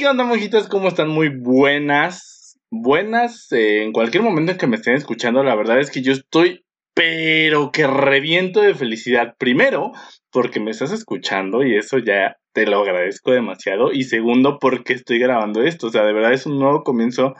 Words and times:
¿Qué 0.00 0.08
onda, 0.08 0.24
mojitas? 0.24 0.66
¿Cómo 0.66 0.88
están? 0.88 1.10
Muy 1.10 1.28
buenas. 1.28 2.58
Buenas 2.70 3.52
eh, 3.52 3.82
en 3.82 3.92
cualquier 3.92 4.22
momento 4.22 4.52
en 4.52 4.56
que 4.56 4.66
me 4.66 4.76
estén 4.76 4.94
escuchando. 4.94 5.42
La 5.42 5.54
verdad 5.54 5.78
es 5.78 5.90
que 5.90 6.00
yo 6.00 6.14
estoy, 6.14 6.64
pero 6.94 7.70
que 7.70 7.86
reviento 7.86 8.62
de 8.62 8.74
felicidad. 8.74 9.34
Primero, 9.38 9.92
porque 10.32 10.58
me 10.58 10.70
estás 10.70 10.90
escuchando 10.92 11.62
y 11.66 11.76
eso 11.76 11.98
ya 11.98 12.38
te 12.54 12.64
lo 12.64 12.80
agradezco 12.80 13.32
demasiado. 13.32 13.92
Y 13.92 14.04
segundo, 14.04 14.56
porque 14.58 14.94
estoy 14.94 15.18
grabando 15.18 15.62
esto. 15.62 15.88
O 15.88 15.90
sea, 15.90 16.06
de 16.06 16.14
verdad 16.14 16.32
es 16.32 16.46
un 16.46 16.58
nuevo 16.58 16.82
comienzo 16.82 17.34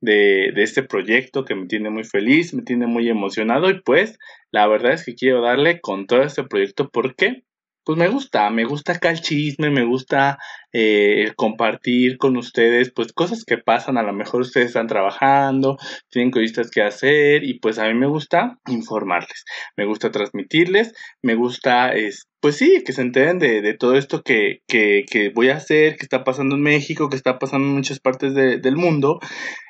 de, 0.00 0.52
de 0.54 0.62
este 0.62 0.82
proyecto 0.82 1.44
que 1.44 1.54
me 1.54 1.66
tiene 1.66 1.90
muy 1.90 2.04
feliz, 2.04 2.54
me 2.54 2.62
tiene 2.62 2.86
muy 2.86 3.10
emocionado. 3.10 3.68
Y 3.68 3.82
pues, 3.82 4.18
la 4.50 4.66
verdad 4.66 4.94
es 4.94 5.04
que 5.04 5.14
quiero 5.14 5.42
darle 5.42 5.82
con 5.82 6.06
todo 6.06 6.22
este 6.22 6.44
proyecto 6.44 6.88
porque 6.90 7.42
pues 7.86 7.96
me 7.96 8.08
gusta, 8.08 8.50
me 8.50 8.64
gusta 8.64 8.94
acá 8.94 9.10
el 9.10 9.20
chisme, 9.20 9.70
me 9.70 9.84
gusta 9.84 10.38
eh, 10.72 11.32
compartir 11.36 12.18
con 12.18 12.36
ustedes, 12.36 12.92
pues 12.92 13.12
cosas 13.12 13.44
que 13.44 13.58
pasan, 13.58 13.96
a 13.96 14.02
lo 14.02 14.12
mejor 14.12 14.40
ustedes 14.40 14.66
están 14.66 14.88
trabajando, 14.88 15.78
tienen 16.10 16.32
cosas 16.32 16.68
que 16.68 16.82
hacer 16.82 17.44
y 17.44 17.60
pues 17.60 17.78
a 17.78 17.86
mí 17.86 17.94
me 17.94 18.08
gusta 18.08 18.58
informarles, 18.66 19.44
me 19.76 19.86
gusta 19.86 20.10
transmitirles, 20.10 20.94
me 21.22 21.36
gusta, 21.36 21.92
es, 21.92 22.26
pues 22.40 22.56
sí, 22.56 22.82
que 22.84 22.92
se 22.92 23.02
enteren 23.02 23.38
de, 23.38 23.74
todo 23.74 23.96
esto 23.96 24.22
que, 24.22 24.62
que, 24.66 25.04
que, 25.08 25.28
voy 25.28 25.50
a 25.50 25.56
hacer, 25.56 25.96
que 25.96 26.02
está 26.02 26.24
pasando 26.24 26.56
en 26.56 26.62
México, 26.62 27.08
que 27.08 27.16
está 27.16 27.38
pasando 27.38 27.68
en 27.68 27.74
muchas 27.74 28.00
partes 28.00 28.34
del 28.34 28.76
mundo. 28.76 29.20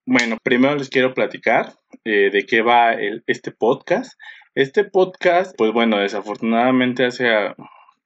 Bueno, 0.06 0.38
primero 0.42 0.74
les 0.76 0.88
quiero 0.88 1.12
platicar 1.12 1.74
eh, 2.04 2.30
de 2.32 2.46
qué 2.46 2.62
va 2.62 2.94
el, 2.94 3.22
este 3.26 3.50
podcast. 3.50 4.18
Este 4.54 4.84
podcast, 4.84 5.54
pues 5.58 5.70
bueno, 5.74 5.98
desafortunadamente 5.98 7.04
hace 7.04 7.26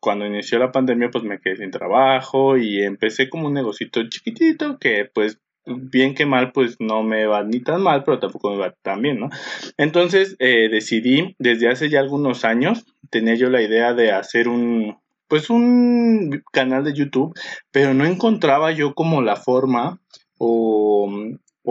cuando 0.01 0.27
inició 0.27 0.59
la 0.59 0.73
pandemia 0.73 1.11
pues 1.11 1.25
me 1.25 1.41
quedé 1.41 1.57
sin 1.57 1.71
trabajo 1.71 2.57
y 2.57 2.83
empecé 2.83 3.29
como 3.29 3.49
un 3.49 3.55
negocito 3.55 4.03
chiquitito 4.09 4.79
que 4.79 5.05
pues 5.13 5.39
bien 5.67 6.15
que 6.15 6.27
mal 6.27 6.53
pues 6.53 6.77
no 6.81 7.03
me 7.03 7.27
va 7.27 7.45
ni 7.45 7.61
tan 7.61 7.83
mal 7.83 8.03
pero 8.05 8.19
tampoco 8.19 8.51
me 8.51 8.59
va 8.59 8.75
tan 8.83 9.03
bien, 9.03 9.21
¿no? 9.21 9.29
Entonces 9.77 10.37
eh, 10.39 10.69
decidí 10.71 11.37
desde 11.39 11.69
hace 11.69 11.91
ya 11.91 12.01
algunos 12.01 12.45
años 12.45 12.85
tenía 13.11 13.35
yo 13.35 13.51
la 13.51 13.63
idea 13.63 13.95
de 13.95 14.13
hacer 14.13 14.49
un 14.49 14.99
pues 15.29 15.51
un 15.51 16.43
canal 16.53 16.83
de 16.83 16.95
YouTube 16.95 17.39
pero 17.71 17.95
no 17.95 18.05
encontraba 18.05 18.73
yo 18.73 18.95
como 18.95 19.23
la 19.23 19.37
forma 19.37 20.01
o 20.39 21.09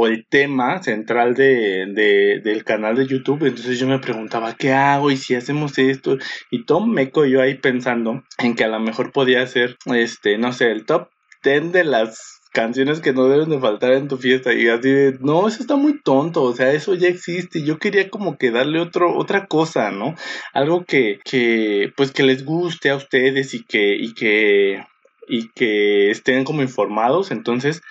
el 0.07 0.25
tema 0.27 0.81
central 0.83 1.35
de, 1.35 1.85
de, 1.93 2.41
del 2.43 2.63
canal 2.63 2.95
de 2.95 3.07
YouTube. 3.07 3.45
Entonces 3.45 3.79
yo 3.79 3.87
me 3.87 3.99
preguntaba, 3.99 4.55
¿qué 4.55 4.73
hago? 4.73 5.11
¿Y 5.11 5.17
si 5.17 5.35
hacemos 5.35 5.77
esto? 5.77 6.17
Y 6.51 6.65
todo 6.65 6.85
meco 6.85 7.25
yo 7.25 7.41
ahí 7.41 7.55
pensando 7.55 8.23
en 8.37 8.55
que 8.55 8.63
a 8.63 8.69
lo 8.69 8.79
mejor 8.79 9.11
podía 9.11 9.45
ser, 9.47 9.77
este, 9.85 10.37
no 10.37 10.53
sé, 10.53 10.71
el 10.71 10.85
top 10.85 11.09
10 11.43 11.71
de 11.71 11.83
las 11.83 12.39
canciones 12.51 12.99
que 12.99 13.13
no 13.13 13.27
deben 13.27 13.49
de 13.49 13.59
faltar 13.59 13.93
en 13.93 14.07
tu 14.07 14.17
fiesta 14.17 14.53
y 14.53 14.67
así 14.67 14.89
de, 14.89 15.17
no, 15.19 15.47
eso 15.47 15.61
está 15.61 15.75
muy 15.75 16.01
tonto, 16.01 16.43
o 16.43 16.55
sea, 16.55 16.71
eso 16.71 16.95
ya 16.95 17.07
existe, 17.07 17.63
yo 17.63 17.77
quería 17.77 18.09
como 18.09 18.37
que 18.37 18.51
darle 18.51 18.79
otro, 18.79 19.15
otra 19.15 19.45
cosa, 19.45 19.91
¿no? 19.91 20.15
Algo 20.53 20.83
que, 20.83 21.19
que, 21.23 21.91
pues 21.95 22.11
que 22.11 22.23
les 22.23 22.43
guste 22.43 22.89
a 22.89 22.95
ustedes 22.95 23.53
y 23.53 23.63
que, 23.63 23.95
y 23.95 24.13
que, 24.13 24.83
y 25.27 25.49
que 25.49 26.09
estén 26.09 26.43
como 26.43 26.61
informados, 26.63 27.31
entonces, 27.31 27.81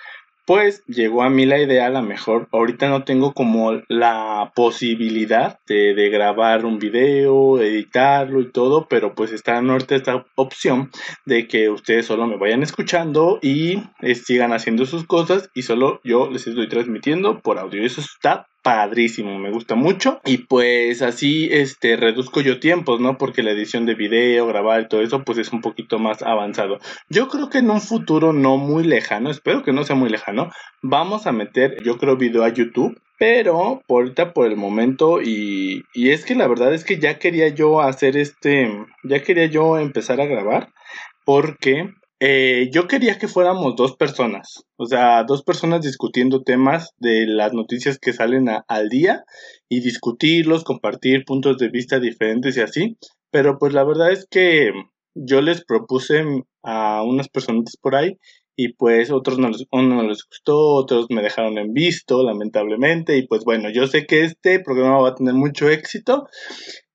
pues 0.49 0.83
llegó 0.87 1.21
a 1.21 1.29
mí 1.29 1.45
la 1.45 1.59
idea, 1.59 1.85
a 1.85 1.89
lo 1.91 2.01
mejor 2.01 2.47
ahorita 2.51 2.89
no 2.89 3.03
tengo 3.03 3.35
como 3.35 3.83
la 3.87 4.51
posibilidad 4.55 5.59
de, 5.67 6.09
grabar 6.09 6.65
un 6.65 6.79
video, 6.79 7.61
editarlo 7.61 8.41
y 8.41 8.51
todo, 8.51 8.87
pero 8.89 9.13
pues 9.13 9.31
está 9.31 9.61
norte 9.61 9.93
esta 9.93 10.25
opción 10.33 10.89
de 11.27 11.47
que 11.47 11.69
ustedes 11.69 12.07
solo 12.07 12.25
me 12.25 12.37
vayan 12.37 12.63
escuchando 12.63 13.37
y 13.43 13.83
eh, 14.01 14.15
sigan 14.15 14.51
haciendo 14.51 14.87
sus 14.87 15.05
cosas 15.05 15.51
y 15.53 15.61
solo 15.61 16.01
yo 16.03 16.31
les 16.31 16.47
estoy 16.47 16.67
transmitiendo 16.67 17.41
por 17.41 17.59
audio. 17.59 17.83
Eso 17.83 18.01
está 18.01 18.47
padrísimo, 18.69 19.39
me 19.39 19.49
gusta 19.49 19.73
mucho. 19.73 20.21
Y 20.25 20.37
pues 20.37 21.01
así 21.01 21.49
este 21.51 21.95
reduzco 21.95 22.41
yo 22.41 22.59
tiempos, 22.59 22.99
¿no? 22.99 23.17
Porque 23.17 23.41
la 23.41 23.49
edición 23.49 23.87
de 23.87 23.95
video, 23.95 24.45
grabar 24.45 24.81
y 24.81 24.87
todo 24.87 25.01
eso, 25.01 25.23
pues 25.23 25.39
es 25.39 25.51
un 25.51 25.61
poquito 25.61 25.97
más 25.97 26.21
avanzado. 26.21 26.77
Yo 27.09 27.29
creo 27.29 27.49
que 27.49 27.57
en 27.57 27.71
un 27.71 27.81
futuro 27.81 28.31
no 28.31 28.57
muy 28.57 28.83
lejano, 28.83 29.31
espero 29.31 29.63
que 29.63 29.73
no 29.73 29.85
sea 29.85 29.95
muy 29.95 30.11
lejano, 30.11 30.51
vamos 30.83 31.25
a 31.25 31.31
meter, 31.31 31.81
yo 31.81 31.97
creo, 31.97 32.15
video 32.15 32.43
a 32.43 32.49
YouTube. 32.49 33.01
Pero 33.17 33.81
por 33.87 34.03
ahorita 34.03 34.33
por 34.33 34.45
el 34.45 34.55
momento 34.55 35.19
y, 35.19 35.83
y 35.93 36.11
es 36.11 36.23
que 36.23 36.35
la 36.35 36.47
verdad 36.47 36.73
es 36.73 36.85
que 36.85 36.99
ya 36.99 37.17
quería 37.17 37.49
yo 37.49 37.81
hacer 37.81 38.15
este, 38.17 38.71
ya 39.03 39.23
quería 39.23 39.47
yo 39.47 39.77
empezar 39.77 40.21
a 40.21 40.25
grabar 40.25 40.69
porque 41.25 41.93
eh, 42.19 42.69
yo 42.71 42.87
quería 42.87 43.17
que 43.17 43.27
fuéramos 43.27 43.75
dos 43.75 43.95
personas, 43.95 44.65
o 44.77 44.85
sea, 44.85 45.23
dos 45.23 45.43
personas 45.43 45.81
discutiendo 45.81 46.43
temas 46.43 46.93
de 46.97 47.25
las 47.27 47.53
noticias 47.53 47.97
que 47.97 48.13
salen 48.13 48.47
al 48.67 48.89
día 48.89 49.23
y 49.69 49.79
discutirlos, 49.81 50.63
compartir 50.63 51.23
puntos 51.25 51.57
de 51.57 51.69
vista 51.69 51.99
diferentes 51.99 52.57
y 52.57 52.61
así. 52.61 52.97
Pero 53.31 53.57
pues 53.57 53.73
la 53.73 53.83
verdad 53.83 54.11
es 54.11 54.27
que 54.29 54.71
yo 55.15 55.41
les 55.41 55.63
propuse 55.63 56.23
a 56.63 57.03
unas 57.03 57.29
personas 57.29 57.77
por 57.77 57.95
ahí 57.95 58.17
y 58.55 58.73
pues 58.73 59.11
otros 59.11 59.39
no 59.39 59.47
les, 59.49 59.65
no 59.71 60.03
les 60.03 60.25
gustó, 60.27 60.75
otros 60.75 61.05
me 61.09 61.21
dejaron 61.21 61.57
en 61.57 61.73
visto, 61.73 62.23
lamentablemente. 62.23 63.17
Y 63.17 63.25
pues 63.25 63.45
bueno, 63.45 63.69
yo 63.69 63.87
sé 63.87 64.05
que 64.05 64.25
este 64.25 64.59
programa 64.59 64.99
va 64.99 65.09
a 65.09 65.15
tener 65.15 65.33
mucho 65.33 65.69
éxito 65.69 66.27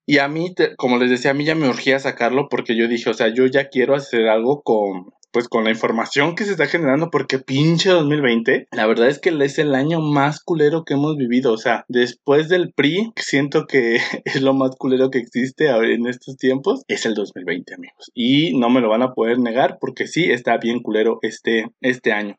y 0.07 0.19
a 0.19 0.29
mí, 0.29 0.55
como 0.77 0.99
les 0.99 1.11
decía, 1.11 1.31
a 1.31 1.35
mí 1.35 1.45
ya 1.45 1.55
me 1.55 1.69
urgía 1.69 1.99
sacarlo 1.99 2.49
porque 2.51 2.77
yo 2.77 2.89
dije, 2.89 3.11
o 3.11 3.15
sea, 3.15 3.29
yo 3.29 3.47
ya 3.47 3.69
quiero 3.69 3.95
hacer 3.95 4.29
algo 4.29 4.63
con, 4.63 5.13
pues 5.35 5.49
con 5.49 5.65
la 5.65 5.71
información 5.71 6.37
que 6.37 6.45
se 6.45 6.53
está 6.53 6.67
generando, 6.67 7.11
porque 7.11 7.41
pinche 7.41 7.91
2020, 7.91 8.69
la 8.71 8.87
verdad 8.87 9.09
es 9.09 9.19
que 9.19 9.31
es 9.31 9.59
el 9.59 9.75
año 9.75 10.01
más 10.01 10.41
culero 10.41 10.85
que 10.85 10.95
hemos 10.95 11.17
vivido. 11.17 11.53
O 11.53 11.59
sea, 11.59 11.85
después 11.89 12.49
del 12.49 12.73
PRI, 12.73 13.13
siento 13.17 13.67
que 13.67 13.97
es 14.25 14.41
lo 14.43 14.55
más 14.55 14.77
culero 14.77 15.11
que 15.11 15.19
existe 15.19 15.69
en 15.69 16.07
estos 16.07 16.37
tiempos, 16.37 16.85
es 16.87 17.05
el 17.05 17.15
2020, 17.15 17.75
amigos. 17.75 18.13
Y 18.15 18.57
no 18.57 18.71
me 18.71 18.81
lo 18.81 18.89
van 18.89 19.03
a 19.03 19.13
poder 19.13 19.41
negar 19.41 19.79
porque 19.81 20.07
sí 20.07 20.31
está 20.31 20.57
bien 20.59 20.81
culero 20.81 21.19
este, 21.23 21.67
este 21.81 22.13
año. 22.13 22.39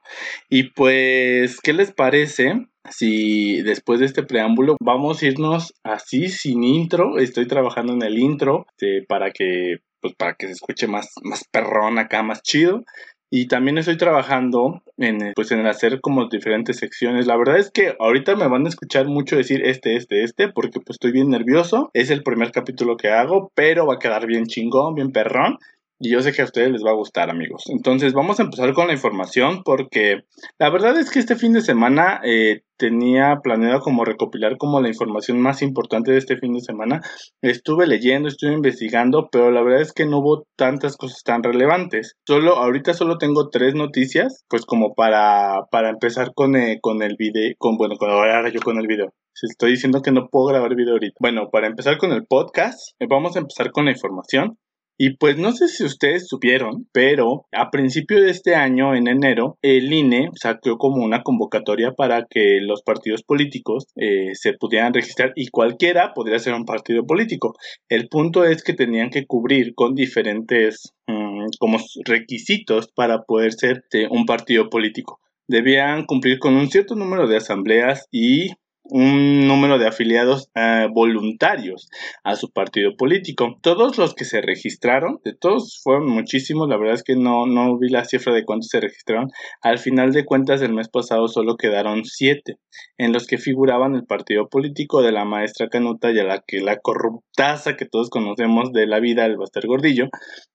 Y 0.49 0.71
pues, 0.71 1.59
¿qué 1.59 1.73
les 1.73 1.91
parece? 1.91 2.65
Si 2.89 3.61
después 3.61 3.99
de 3.99 4.05
este 4.05 4.23
preámbulo 4.23 4.77
vamos 4.79 5.21
a 5.21 5.25
irnos 5.25 5.73
así 5.83 6.29
sin 6.29 6.63
intro, 6.63 7.17
estoy 7.17 7.47
trabajando 7.47 7.93
en 7.93 8.03
el 8.03 8.17
intro 8.17 8.65
este, 8.71 9.05
para 9.07 9.31
que 9.31 9.77
pues 10.01 10.13
para 10.15 10.35
que 10.35 10.45
se 10.45 10.53
escuche 10.53 10.87
más, 10.87 11.09
más 11.23 11.45
perrón 11.51 11.97
acá, 11.97 12.21
más 12.21 12.43
chido. 12.43 12.83
Y 13.31 13.47
también 13.47 13.77
estoy 13.77 13.97
trabajando 13.97 14.83
en, 14.97 15.33
pues, 15.35 15.51
en 15.51 15.65
hacer 15.65 15.99
como 15.99 16.29
diferentes 16.29 16.77
secciones. 16.77 17.25
La 17.25 17.35
verdad 17.35 17.57
es 17.57 17.71
que 17.71 17.95
ahorita 17.99 18.35
me 18.35 18.47
van 18.47 18.65
a 18.65 18.69
escuchar 18.69 19.07
mucho 19.07 19.35
decir 19.35 19.65
este, 19.65 19.95
este, 19.95 20.23
este, 20.23 20.47
porque 20.49 20.79
pues 20.79 20.95
estoy 20.95 21.11
bien 21.11 21.29
nervioso. 21.29 21.89
Es 21.93 22.11
el 22.11 22.23
primer 22.23 22.51
capítulo 22.51 22.97
que 22.97 23.09
hago, 23.09 23.51
pero 23.55 23.87
va 23.87 23.95
a 23.95 23.99
quedar 23.99 24.27
bien 24.27 24.45
chingón, 24.45 24.93
bien 24.93 25.11
perrón. 25.11 25.57
Y 25.99 26.11
yo 26.11 26.21
sé 26.21 26.33
que 26.33 26.41
a 26.41 26.45
ustedes 26.45 26.71
les 26.71 26.83
va 26.83 26.91
a 26.91 26.95
gustar, 26.95 27.29
amigos. 27.29 27.63
Entonces 27.67 28.13
vamos 28.13 28.39
a 28.39 28.43
empezar 28.43 28.73
con 28.73 28.87
la 28.87 28.93
información 28.93 29.63
porque 29.63 30.23
la 30.59 30.69
verdad 30.69 30.97
es 30.97 31.09
que 31.09 31.19
este 31.19 31.35
fin 31.37 31.53
de 31.53 31.61
semana 31.61 32.19
eh, 32.23 32.61
tenía 32.77 33.39
planeado 33.41 33.79
como 33.79 34.03
recopilar 34.03 34.57
como 34.57 34.81
la 34.81 34.89
información 34.89 35.39
más 35.39 35.61
importante 35.61 36.11
de 36.11 36.17
este 36.17 36.37
fin 36.37 36.53
de 36.53 36.59
semana. 36.59 37.01
Estuve 37.41 37.87
leyendo, 37.87 38.27
estuve 38.27 38.53
investigando, 38.53 39.29
pero 39.31 39.51
la 39.51 39.63
verdad 39.63 39.81
es 39.81 39.93
que 39.93 40.05
no 40.05 40.19
hubo 40.19 40.45
tantas 40.57 40.97
cosas 40.97 41.23
tan 41.23 41.43
relevantes. 41.43 42.15
Solo, 42.27 42.57
ahorita 42.57 42.93
solo 42.93 43.17
tengo 43.17 43.49
tres 43.49 43.73
noticias, 43.73 44.43
pues 44.49 44.65
como 44.65 44.95
para, 44.95 45.61
para 45.71 45.89
empezar 45.89 46.33
con, 46.33 46.57
eh, 46.57 46.79
con 46.81 47.03
el 47.03 47.15
video, 47.17 47.53
con, 47.57 47.77
bueno, 47.77 47.95
cuando 47.97 48.19
haga 48.19 48.49
yo 48.49 48.59
con 48.59 48.77
el 48.77 48.87
video. 48.87 49.13
Si 49.33 49.47
estoy 49.47 49.71
diciendo 49.71 50.01
que 50.01 50.11
no 50.11 50.29
puedo 50.29 50.47
grabar 50.47 50.75
video 50.75 50.93
ahorita. 50.93 51.15
Bueno, 51.19 51.49
para 51.51 51.67
empezar 51.67 51.97
con 51.97 52.11
el 52.11 52.25
podcast, 52.25 52.91
eh, 52.99 53.07
vamos 53.09 53.35
a 53.35 53.39
empezar 53.39 53.71
con 53.71 53.85
la 53.85 53.91
información. 53.91 54.57
Y 54.97 55.17
pues 55.17 55.37
no 55.37 55.51
sé 55.51 55.67
si 55.67 55.83
ustedes 55.83 56.27
supieron, 56.27 56.87
pero 56.93 57.47
a 57.51 57.69
principio 57.69 58.21
de 58.21 58.31
este 58.31 58.55
año, 58.55 58.95
en 58.95 59.07
enero, 59.07 59.57
el 59.61 59.91
INE 59.91 60.29
sacó 60.35 60.77
como 60.77 61.03
una 61.03 61.21
convocatoria 61.21 61.91
para 61.91 62.25
que 62.29 62.59
los 62.61 62.81
partidos 62.81 63.21
políticos 63.23 63.87
eh, 63.97 64.29
se 64.33 64.53
pudieran 64.53 64.93
registrar 64.93 65.33
y 65.35 65.47
cualquiera 65.47 66.13
podría 66.13 66.39
ser 66.39 66.53
un 66.53 66.63
partido 66.63 67.05
político. 67.05 67.55
El 67.89 68.07
punto 68.07 68.45
es 68.45 68.63
que 68.63 68.73
tenían 68.73 69.09
que 69.09 69.25
cubrir 69.25 69.75
con 69.75 69.95
diferentes 69.95 70.93
mm, 71.07 71.47
como 71.59 71.77
requisitos 72.05 72.89
para 72.95 73.23
poder 73.23 73.51
ser 73.51 73.83
eh, 73.91 74.07
un 74.09 74.25
partido 74.25 74.69
político. 74.69 75.19
Debían 75.47 76.05
cumplir 76.05 76.39
con 76.39 76.55
un 76.55 76.69
cierto 76.69 76.95
número 76.95 77.27
de 77.27 77.37
asambleas 77.37 78.07
y 78.11 78.51
un 78.87 79.47
número 79.47 79.79
de 79.79 79.87
afiliados 79.87 80.49
eh, 80.55 80.87
voluntarios 80.93 81.89
a 82.23 82.35
su 82.35 82.51
partido 82.51 82.95
político. 82.95 83.57
Todos 83.61 83.97
los 83.97 84.13
que 84.13 84.25
se 84.25 84.41
registraron, 84.41 85.19
de 85.23 85.33
todos 85.33 85.79
fueron 85.83 86.07
muchísimos, 86.07 86.69
la 86.69 86.77
verdad 86.77 86.95
es 86.95 87.03
que 87.03 87.15
no, 87.15 87.45
no 87.47 87.77
vi 87.77 87.89
la 87.89 88.05
cifra 88.05 88.33
de 88.33 88.45
cuántos 88.45 88.69
se 88.69 88.79
registraron. 88.79 89.29
Al 89.61 89.79
final 89.79 90.11
de 90.11 90.25
cuentas, 90.25 90.61
el 90.61 90.73
mes 90.73 90.89
pasado 90.89 91.27
solo 91.27 91.57
quedaron 91.57 92.05
siete, 92.05 92.57
en 92.97 93.11
los 93.11 93.25
que 93.25 93.37
figuraban 93.37 93.95
el 93.95 94.05
partido 94.05 94.49
político 94.49 95.01
de 95.01 95.11
la 95.11 95.25
maestra 95.25 95.69
Canuta 95.69 96.11
y 96.11 96.19
a 96.19 96.23
la 96.23 96.43
que 96.45 96.61
la 96.61 96.77
corruptaza 96.77 97.75
que 97.75 97.85
todos 97.85 98.09
conocemos 98.09 98.71
de 98.71 98.87
la 98.87 98.99
vida, 98.99 99.25
el 99.25 99.37
Baster 99.37 99.65
Gordillo, 99.65 100.09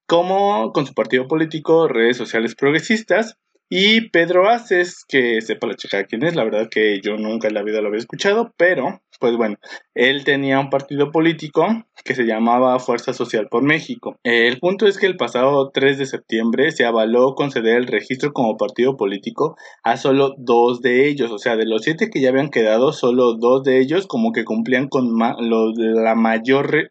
como 0.06 0.72
con 0.72 0.86
su 0.86 0.94
partido 0.94 1.26
político, 1.26 1.88
redes 1.88 2.16
sociales 2.16 2.54
progresistas, 2.54 3.36
Y 3.72 4.10
Pedro 4.10 4.50
Aces, 4.50 5.04
que 5.06 5.40
sepa 5.40 5.68
la 5.68 5.76
chica 5.76 6.02
quién 6.02 6.24
es, 6.24 6.34
la 6.34 6.42
verdad 6.42 6.68
que 6.68 7.00
yo 7.00 7.16
nunca 7.16 7.46
en 7.46 7.54
la 7.54 7.62
vida 7.62 7.80
lo 7.80 7.86
había 7.86 8.00
escuchado, 8.00 8.52
pero 8.56 9.00
pues 9.20 9.36
bueno, 9.36 9.56
él 9.94 10.24
tenía 10.24 10.58
un 10.58 10.70
partido 10.70 11.12
político 11.12 11.66
que 12.04 12.14
se 12.14 12.24
llamaba 12.24 12.78
Fuerza 12.80 13.12
Social 13.12 13.48
por 13.48 13.62
México. 13.62 14.16
El 14.24 14.58
punto 14.58 14.86
es 14.86 14.98
que 14.98 15.06
el 15.06 15.16
pasado 15.16 15.70
3 15.72 15.98
de 15.98 16.06
septiembre 16.06 16.72
se 16.72 16.84
avaló 16.84 17.34
conceder 17.34 17.76
el 17.76 17.86
registro 17.86 18.32
como 18.32 18.56
partido 18.56 18.96
político 18.96 19.56
a 19.84 19.96
solo 19.98 20.34
dos 20.38 20.80
de 20.80 21.06
ellos, 21.06 21.30
o 21.30 21.38
sea, 21.38 21.56
de 21.56 21.66
los 21.66 21.82
siete 21.82 22.10
que 22.10 22.20
ya 22.20 22.30
habían 22.30 22.50
quedado, 22.50 22.92
solo 22.92 23.34
dos 23.34 23.62
de 23.62 23.78
ellos 23.78 24.08
como 24.08 24.32
que 24.32 24.44
cumplían 24.44 24.88
con 24.88 25.16
los 25.16 25.74
la 25.76 26.16
mayor 26.16 26.90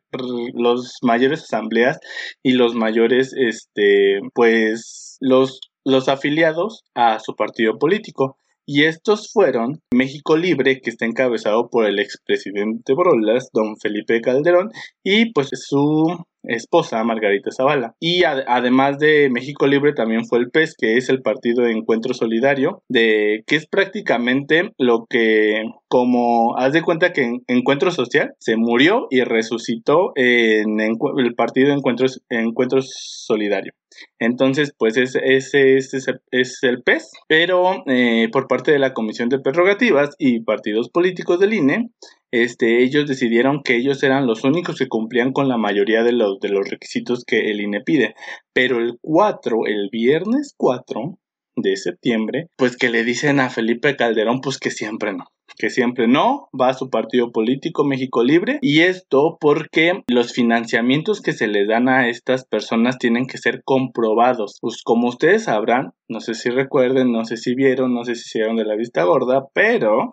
los 0.53 0.97
mayores 1.01 1.43
asambleas 1.43 1.99
y 2.41 2.53
los 2.53 2.73
mayores 2.73 3.33
este 3.35 4.19
pues 4.33 5.17
los 5.19 5.59
los 5.89 6.07
afiliados 6.07 6.83
a 6.95 7.19
su 7.19 7.35
partido 7.35 7.77
político. 7.77 8.37
Y 8.71 8.83
estos 8.83 9.31
fueron 9.33 9.81
México 9.91 10.37
Libre, 10.37 10.79
que 10.79 10.91
está 10.91 11.05
encabezado 11.05 11.69
por 11.71 11.87
el 11.87 11.97
expresidente 11.97 12.93
Brolas, 12.93 13.49
don 13.51 13.77
Felipe 13.77 14.21
Calderón, 14.21 14.69
y 15.03 15.33
pues 15.33 15.49
su 15.53 16.23
esposa 16.43 17.03
Margarita 17.03 17.49
Zavala. 17.51 17.95
Y 17.99 18.23
además 18.23 18.99
de 18.99 19.29
México 19.31 19.65
Libre 19.65 19.93
también 19.93 20.23
fue 20.25 20.37
el 20.37 20.51
PES, 20.51 20.75
que 20.77 20.97
es 20.97 21.09
el 21.09 21.23
Partido 21.23 21.63
de 21.63 21.71
Encuentro 21.71 22.13
Solidario, 22.13 22.83
de 22.87 23.43
que 23.47 23.55
es 23.55 23.65
prácticamente 23.65 24.69
lo 24.77 25.07
que 25.09 25.63
como 25.89 26.55
haz 26.55 26.71
de 26.71 26.83
cuenta 26.83 27.13
que 27.13 27.23
en 27.23 27.43
Encuentro 27.47 27.89
Social 27.89 28.35
se 28.37 28.55
murió 28.57 29.07
y 29.09 29.21
resucitó 29.21 30.11
en, 30.15 30.79
el 30.79 31.35
Partido 31.35 31.73
Encuentro, 31.73 32.05
Encuentro 32.29 32.79
Solidario. 32.83 33.73
Entonces, 34.19 34.71
pues 34.77 34.97
ese, 34.97 35.77
es 35.77 36.63
el 36.63 36.83
PES, 36.83 37.11
pero 37.27 37.83
eh, 37.87 38.29
por 38.31 38.47
parte 38.47 38.71
de 38.71 38.77
la 38.77 38.93
Comisión 38.93 39.29
de 39.29 39.39
Prerrogativas 39.39 40.15
y 40.19 40.41
partidos 40.41 40.89
políticos 40.89 41.39
del 41.39 41.55
INE, 41.55 41.89
este, 42.31 42.83
ellos 42.83 43.07
decidieron 43.07 43.63
que 43.63 43.75
ellos 43.75 44.03
eran 44.03 44.27
los 44.27 44.43
únicos 44.43 44.77
que 44.77 44.87
cumplían 44.87 45.33
con 45.33 45.49
la 45.49 45.57
mayoría 45.57 46.03
de 46.03 46.11
los, 46.11 46.39
de 46.39 46.49
los 46.49 46.69
requisitos 46.69 47.25
que 47.25 47.49
el 47.49 47.61
INE 47.61 47.81
pide. 47.81 48.13
Pero 48.53 48.77
el 48.77 48.99
4, 49.01 49.65
el 49.65 49.89
viernes 49.91 50.53
4 50.55 51.17
de 51.55 51.75
septiembre, 51.77 52.47
pues 52.55 52.77
que 52.77 52.89
le 52.89 53.03
dicen 53.03 53.39
a 53.39 53.49
Felipe 53.49 53.95
Calderón, 53.95 54.39
pues 54.41 54.59
que 54.59 54.69
siempre 54.69 55.13
no 55.13 55.25
que 55.59 55.69
siempre 55.69 56.07
no, 56.07 56.47
va 56.59 56.69
a 56.69 56.73
su 56.73 56.89
partido 56.89 57.33
político 57.33 57.83
México 57.83 58.23
Libre 58.23 58.59
y 58.61 58.79
esto 58.79 59.37
porque 59.39 60.03
los 60.07 60.31
financiamientos 60.31 61.21
que 61.21 61.33
se 61.33 61.47
le 61.47 61.65
dan 61.67 61.89
a 61.89 62.07
estas 62.07 62.45
personas 62.45 62.97
tienen 62.97 63.27
que 63.27 63.37
ser 63.37 63.61
comprobados. 63.65 64.57
Pues 64.61 64.81
como 64.83 65.09
ustedes 65.09 65.43
sabrán, 65.43 65.91
no 66.07 66.21
sé 66.21 66.33
si 66.33 66.49
recuerden, 66.49 67.11
no 67.11 67.25
sé 67.25 67.35
si 67.35 67.55
vieron, 67.55 67.93
no 67.93 68.05
sé 68.05 68.15
si 68.15 68.29
se 68.29 68.39
de 68.39 68.65
la 68.65 68.75
vista 68.75 69.03
gorda, 69.03 69.47
pero 69.53 70.11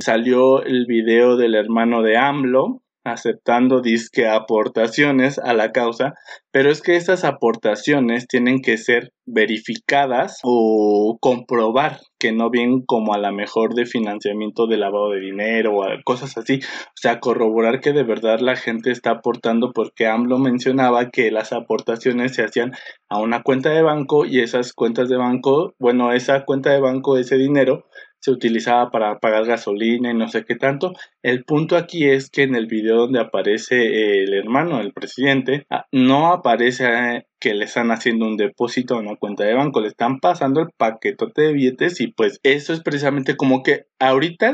salió 0.00 0.62
el 0.64 0.86
video 0.86 1.36
del 1.36 1.54
hermano 1.54 2.02
de 2.02 2.16
AMLO 2.16 2.82
aceptando 3.04 3.80
disque 3.80 4.28
aportaciones 4.28 5.38
a 5.38 5.54
la 5.54 5.72
causa, 5.72 6.14
pero 6.52 6.70
es 6.70 6.82
que 6.82 6.96
esas 6.96 7.24
aportaciones 7.24 8.26
tienen 8.26 8.60
que 8.60 8.76
ser 8.76 9.12
verificadas 9.26 10.40
o 10.42 11.16
comprobar 11.20 12.00
que 12.18 12.32
no 12.32 12.50
vienen 12.50 12.82
como 12.84 13.14
a 13.14 13.18
la 13.18 13.32
mejor 13.32 13.74
de 13.74 13.86
financiamiento 13.86 14.66
de 14.66 14.76
lavado 14.76 15.10
de 15.10 15.20
dinero 15.20 15.76
o 15.76 15.84
cosas 16.04 16.36
así, 16.36 16.60
o 16.62 16.96
sea, 16.96 17.20
corroborar 17.20 17.80
que 17.80 17.92
de 17.92 18.02
verdad 18.02 18.40
la 18.40 18.56
gente 18.56 18.90
está 18.90 19.10
aportando 19.12 19.72
porque 19.72 20.06
AMLO 20.06 20.38
mencionaba 20.38 21.10
que 21.10 21.30
las 21.30 21.52
aportaciones 21.52 22.34
se 22.34 22.44
hacían 22.44 22.72
a 23.08 23.18
una 23.18 23.42
cuenta 23.42 23.70
de 23.70 23.82
banco 23.82 24.26
y 24.26 24.40
esas 24.40 24.72
cuentas 24.72 25.08
de 25.08 25.16
banco, 25.16 25.74
bueno, 25.78 26.12
esa 26.12 26.44
cuenta 26.44 26.70
de 26.70 26.80
banco, 26.80 27.16
ese 27.16 27.36
dinero 27.36 27.84
se 28.20 28.30
utilizaba 28.30 28.90
para 28.90 29.18
pagar 29.18 29.46
gasolina 29.46 30.10
y 30.10 30.14
no 30.14 30.28
sé 30.28 30.44
qué 30.44 30.54
tanto. 30.54 30.92
El 31.22 31.44
punto 31.44 31.76
aquí 31.76 32.08
es 32.08 32.30
que 32.30 32.42
en 32.42 32.54
el 32.54 32.66
video 32.66 32.96
donde 32.96 33.20
aparece 33.20 34.22
el 34.22 34.34
hermano 34.34 34.78
del 34.78 34.92
presidente, 34.92 35.66
ah, 35.70 35.86
no 35.90 36.32
aparece 36.32 36.86
eh, 36.86 37.26
que 37.40 37.54
le 37.54 37.64
están 37.64 37.90
haciendo 37.90 38.26
un 38.26 38.36
depósito 38.36 38.94
a 38.94 38.98
una 38.98 39.16
cuenta 39.16 39.44
de 39.44 39.54
banco, 39.54 39.80
le 39.80 39.88
están 39.88 40.20
pasando 40.20 40.60
el 40.60 40.68
paquetote 40.76 41.42
de 41.42 41.52
billetes 41.54 42.00
y 42.00 42.08
pues 42.08 42.38
eso 42.42 42.74
es 42.74 42.80
precisamente 42.80 43.36
como 43.36 43.62
que 43.62 43.86
ahorita 43.98 44.50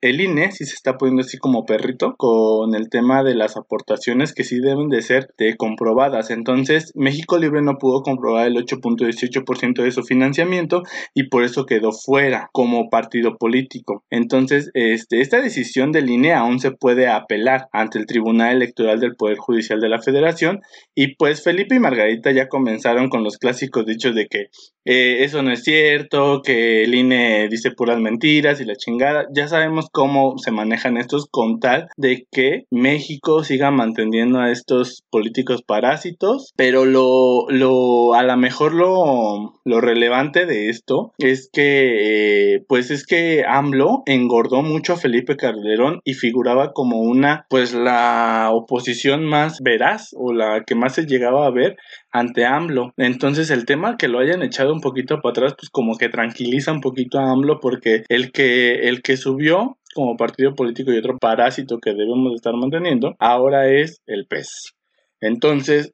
el, 0.00 0.20
INE 0.20 0.50
sí 0.52 0.64
se 0.64 0.74
está 0.74 0.96
poniendo 0.96 1.22
así 1.22 1.38
como 1.38 1.66
perrito 1.66 2.14
con 2.16 2.74
el 2.74 2.88
tema 2.88 3.22
de 3.22 3.34
las 3.34 3.56
aportaciones 3.56 4.32
que 4.32 4.44
sí 4.44 4.58
deben 4.60 4.88
de 4.88 5.02
ser 5.02 5.28
de 5.36 5.56
comprobadas. 5.56 6.30
Entonces 6.30 6.92
México 6.94 7.38
Libre 7.38 7.60
no 7.62 7.76
pudo 7.76 8.02
comprobar 8.02 8.46
el 8.46 8.56
8.18% 8.56 9.82
de 9.82 9.90
su 9.90 10.02
financiamiento 10.02 10.82
y 11.12 11.28
por 11.28 11.44
eso 11.44 11.66
quedó 11.66 11.92
fuera 11.92 12.48
como 12.52 12.88
partido 12.88 13.36
político. 13.36 14.02
Entonces 14.10 14.70
este, 14.72 15.20
esta 15.20 15.42
decisión 15.42 15.92
del 15.92 16.08
INE 16.08 16.32
aún 16.32 16.58
se 16.58 16.70
puede 16.70 17.08
apelar 17.08 17.68
ante 17.72 17.98
el 17.98 18.06
Tribunal 18.06 18.56
Electoral 18.56 19.00
del 19.00 19.16
Poder 19.16 19.36
Judicial 19.36 19.80
de 19.80 19.90
la 19.90 20.00
Federación 20.00 20.60
y 20.94 21.16
pues 21.16 21.42
Felipe 21.42 21.74
y 21.74 21.80
Margarita 21.80 22.13
ya 22.22 22.48
comenzaron 22.48 23.08
con 23.08 23.24
los 23.24 23.38
clásicos 23.38 23.86
dichos 23.86 24.14
de 24.14 24.26
que 24.26 24.48
eh, 24.84 25.24
eso 25.24 25.42
no 25.42 25.50
es 25.50 25.62
cierto, 25.62 26.42
que 26.42 26.84
el 26.84 26.94
INE 26.94 27.48
dice 27.48 27.70
puras 27.70 27.98
mentiras 27.98 28.60
y 28.60 28.64
la 28.64 28.76
chingada. 28.76 29.26
Ya 29.34 29.48
sabemos 29.48 29.86
cómo 29.90 30.36
se 30.38 30.50
manejan 30.50 30.98
estos 30.98 31.26
con 31.30 31.58
tal 31.58 31.88
de 31.96 32.26
que 32.30 32.64
México 32.70 33.44
siga 33.44 33.70
manteniendo 33.70 34.40
a 34.40 34.50
estos 34.50 35.02
políticos 35.10 35.62
parásitos, 35.62 36.52
pero 36.56 36.84
lo, 36.84 37.46
lo 37.48 38.14
a 38.14 38.22
lo 38.22 38.36
mejor 38.36 38.74
lo, 38.74 39.60
lo 39.64 39.80
relevante 39.80 40.44
de 40.46 40.68
esto 40.68 41.12
es 41.18 41.48
que, 41.52 42.54
eh, 42.54 42.64
pues 42.68 42.90
es 42.90 43.06
que 43.06 43.44
AMLO 43.46 44.02
engordó 44.06 44.62
mucho 44.62 44.92
a 44.92 44.96
Felipe 44.96 45.36
Calderón 45.36 46.00
y 46.04 46.14
figuraba 46.14 46.72
como 46.72 47.00
una, 47.00 47.46
pues 47.48 47.72
la 47.72 48.50
oposición 48.52 49.24
más 49.24 49.60
veraz 49.62 50.10
o 50.16 50.32
la 50.32 50.62
que 50.66 50.74
más 50.74 50.94
se 50.94 51.06
llegaba 51.06 51.46
a 51.46 51.50
ver 51.50 51.76
ante 52.14 52.46
AMLO. 52.46 52.94
Entonces 52.96 53.50
el 53.50 53.66
tema 53.66 53.96
que 53.96 54.06
lo 54.06 54.20
hayan 54.20 54.42
echado 54.42 54.72
un 54.72 54.80
poquito 54.80 55.20
para 55.20 55.32
atrás, 55.32 55.54
pues 55.58 55.68
como 55.68 55.98
que 55.98 56.08
tranquiliza 56.08 56.72
un 56.72 56.80
poquito 56.80 57.18
a 57.18 57.30
AMLO 57.30 57.58
porque 57.60 58.04
el 58.08 58.30
que, 58.30 58.88
el 58.88 59.02
que 59.02 59.16
subió 59.16 59.78
como 59.94 60.16
partido 60.16 60.54
político 60.54 60.92
y 60.92 60.98
otro 60.98 61.18
parásito 61.18 61.78
que 61.80 61.90
debemos 61.90 62.32
estar 62.34 62.54
manteniendo, 62.54 63.16
ahora 63.18 63.68
es 63.68 64.00
el 64.06 64.26
PES. 64.26 64.74
Entonces, 65.20 65.92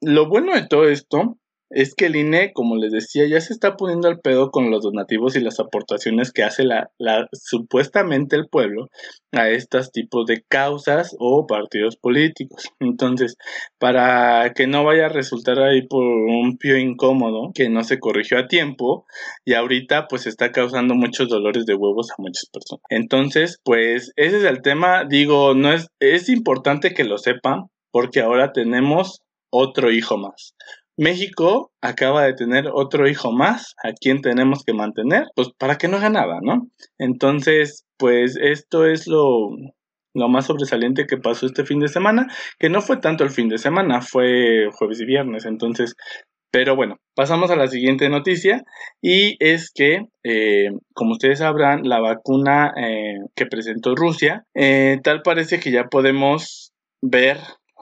lo 0.00 0.28
bueno 0.28 0.54
de 0.54 0.66
todo 0.66 0.88
esto 0.88 1.38
es 1.70 1.94
que 1.94 2.06
el 2.06 2.16
INE, 2.16 2.52
como 2.52 2.76
les 2.76 2.92
decía, 2.92 3.26
ya 3.26 3.40
se 3.40 3.52
está 3.52 3.76
poniendo 3.76 4.08
al 4.08 4.20
pedo 4.20 4.50
con 4.50 4.70
los 4.70 4.82
donativos 4.82 5.36
y 5.36 5.40
las 5.40 5.60
aportaciones 5.60 6.32
que 6.32 6.42
hace 6.42 6.64
la, 6.64 6.90
supuestamente 7.32 8.36
el 8.36 8.48
pueblo 8.48 8.88
a 9.32 9.48
estos 9.48 9.92
tipos 9.92 10.26
de 10.26 10.42
causas 10.48 11.14
o 11.18 11.46
partidos 11.46 11.96
políticos. 11.96 12.68
Entonces, 12.80 13.36
para 13.78 14.52
que 14.54 14.66
no 14.66 14.84
vaya 14.84 15.06
a 15.06 15.10
resultar 15.10 15.60
ahí 15.60 15.86
por 15.86 16.02
un 16.02 16.58
pio 16.58 16.76
incómodo 16.76 17.52
que 17.54 17.68
no 17.68 17.84
se 17.84 18.00
corrigió 18.00 18.38
a 18.38 18.48
tiempo 18.48 19.06
y 19.44 19.54
ahorita 19.54 20.08
pues 20.08 20.26
está 20.26 20.50
causando 20.50 20.94
muchos 20.94 21.28
dolores 21.28 21.66
de 21.66 21.74
huevos 21.74 22.10
a 22.10 22.14
muchas 22.18 22.46
personas. 22.52 22.82
Entonces, 22.90 23.60
pues 23.64 24.12
ese 24.16 24.38
es 24.38 24.44
el 24.44 24.62
tema, 24.62 25.04
digo, 25.04 25.54
no 25.54 25.72
es 25.72 25.86
es 26.00 26.28
importante 26.28 26.94
que 26.94 27.04
lo 27.04 27.18
sepan 27.18 27.66
porque 27.92 28.20
ahora 28.20 28.52
tenemos 28.52 29.20
otro 29.50 29.90
hijo 29.90 30.16
más. 30.16 30.54
México 30.96 31.72
acaba 31.80 32.24
de 32.24 32.34
tener 32.34 32.68
otro 32.72 33.08
hijo 33.08 33.32
más 33.32 33.74
a 33.82 33.92
quien 33.92 34.20
tenemos 34.20 34.64
que 34.64 34.74
mantener, 34.74 35.24
pues 35.34 35.48
para 35.58 35.76
que 35.76 35.88
no 35.88 35.96
haga 35.96 36.10
¿no? 36.42 36.68
Entonces, 36.98 37.84
pues 37.96 38.36
esto 38.36 38.86
es 38.86 39.06
lo, 39.06 39.50
lo 40.14 40.28
más 40.28 40.46
sobresaliente 40.46 41.06
que 41.06 41.16
pasó 41.16 41.46
este 41.46 41.64
fin 41.64 41.80
de 41.80 41.88
semana, 41.88 42.26
que 42.58 42.68
no 42.68 42.80
fue 42.80 42.98
tanto 42.98 43.24
el 43.24 43.30
fin 43.30 43.48
de 43.48 43.58
semana, 43.58 44.00
fue 44.00 44.68
jueves 44.72 45.00
y 45.00 45.06
viernes, 45.06 45.46
entonces, 45.46 45.94
pero 46.50 46.74
bueno, 46.74 46.96
pasamos 47.14 47.50
a 47.50 47.56
la 47.56 47.68
siguiente 47.68 48.08
noticia 48.08 48.64
y 49.00 49.36
es 49.38 49.70
que, 49.72 50.06
eh, 50.24 50.70
como 50.94 51.12
ustedes 51.12 51.38
sabrán, 51.38 51.82
la 51.84 52.00
vacuna 52.00 52.72
eh, 52.76 53.18
que 53.36 53.46
presentó 53.46 53.94
Rusia, 53.94 54.44
eh, 54.54 54.98
tal 55.02 55.22
parece 55.22 55.60
que 55.60 55.70
ya 55.70 55.84
podemos 55.84 56.72
ver 57.02 57.38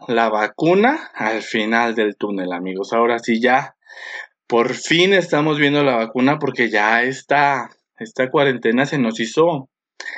la 0.07 0.28
vacuna 0.28 1.11
al 1.14 1.43
final 1.43 1.95
del 1.95 2.17
túnel, 2.17 2.52
amigos. 2.52 2.93
Ahora 2.93 3.19
sí, 3.19 3.40
ya 3.40 3.76
por 4.47 4.75
fin 4.75 5.12
estamos 5.12 5.59
viendo 5.59 5.83
la 5.83 5.97
vacuna 5.97 6.38
porque 6.38 6.71
ya 6.71 7.02
esta, 7.02 7.71
esta 7.99 8.31
cuarentena 8.31 8.87
se 8.87 8.99
nos 8.99 9.21
hizo, 9.21 9.69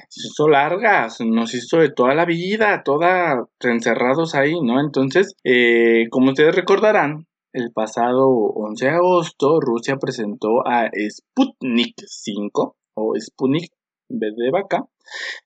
se 0.09 0.29
hizo 0.29 0.49
larga, 0.49 1.09
se 1.11 1.25
nos 1.25 1.55
hizo 1.55 1.79
de 1.79 1.91
toda 1.91 2.15
la 2.15 2.25
vida, 2.25 2.83
toda 2.85 3.49
encerrados 3.61 4.35
ahí, 4.35 4.61
¿no? 4.61 4.81
Entonces, 4.81 5.35
eh, 5.45 6.09
como 6.11 6.31
ustedes 6.31 6.55
recordarán, 6.55 7.27
el 7.53 7.73
pasado 7.73 8.29
11 8.29 8.85
de 8.85 8.91
agosto 8.93 9.61
Rusia 9.61 9.97
presentó 9.97 10.67
a 10.67 10.89
Sputnik 11.11 11.95
5 12.07 12.77
o 12.95 13.15
Sputnik 13.19 13.73
de 14.09 14.51
vaca, 14.51 14.87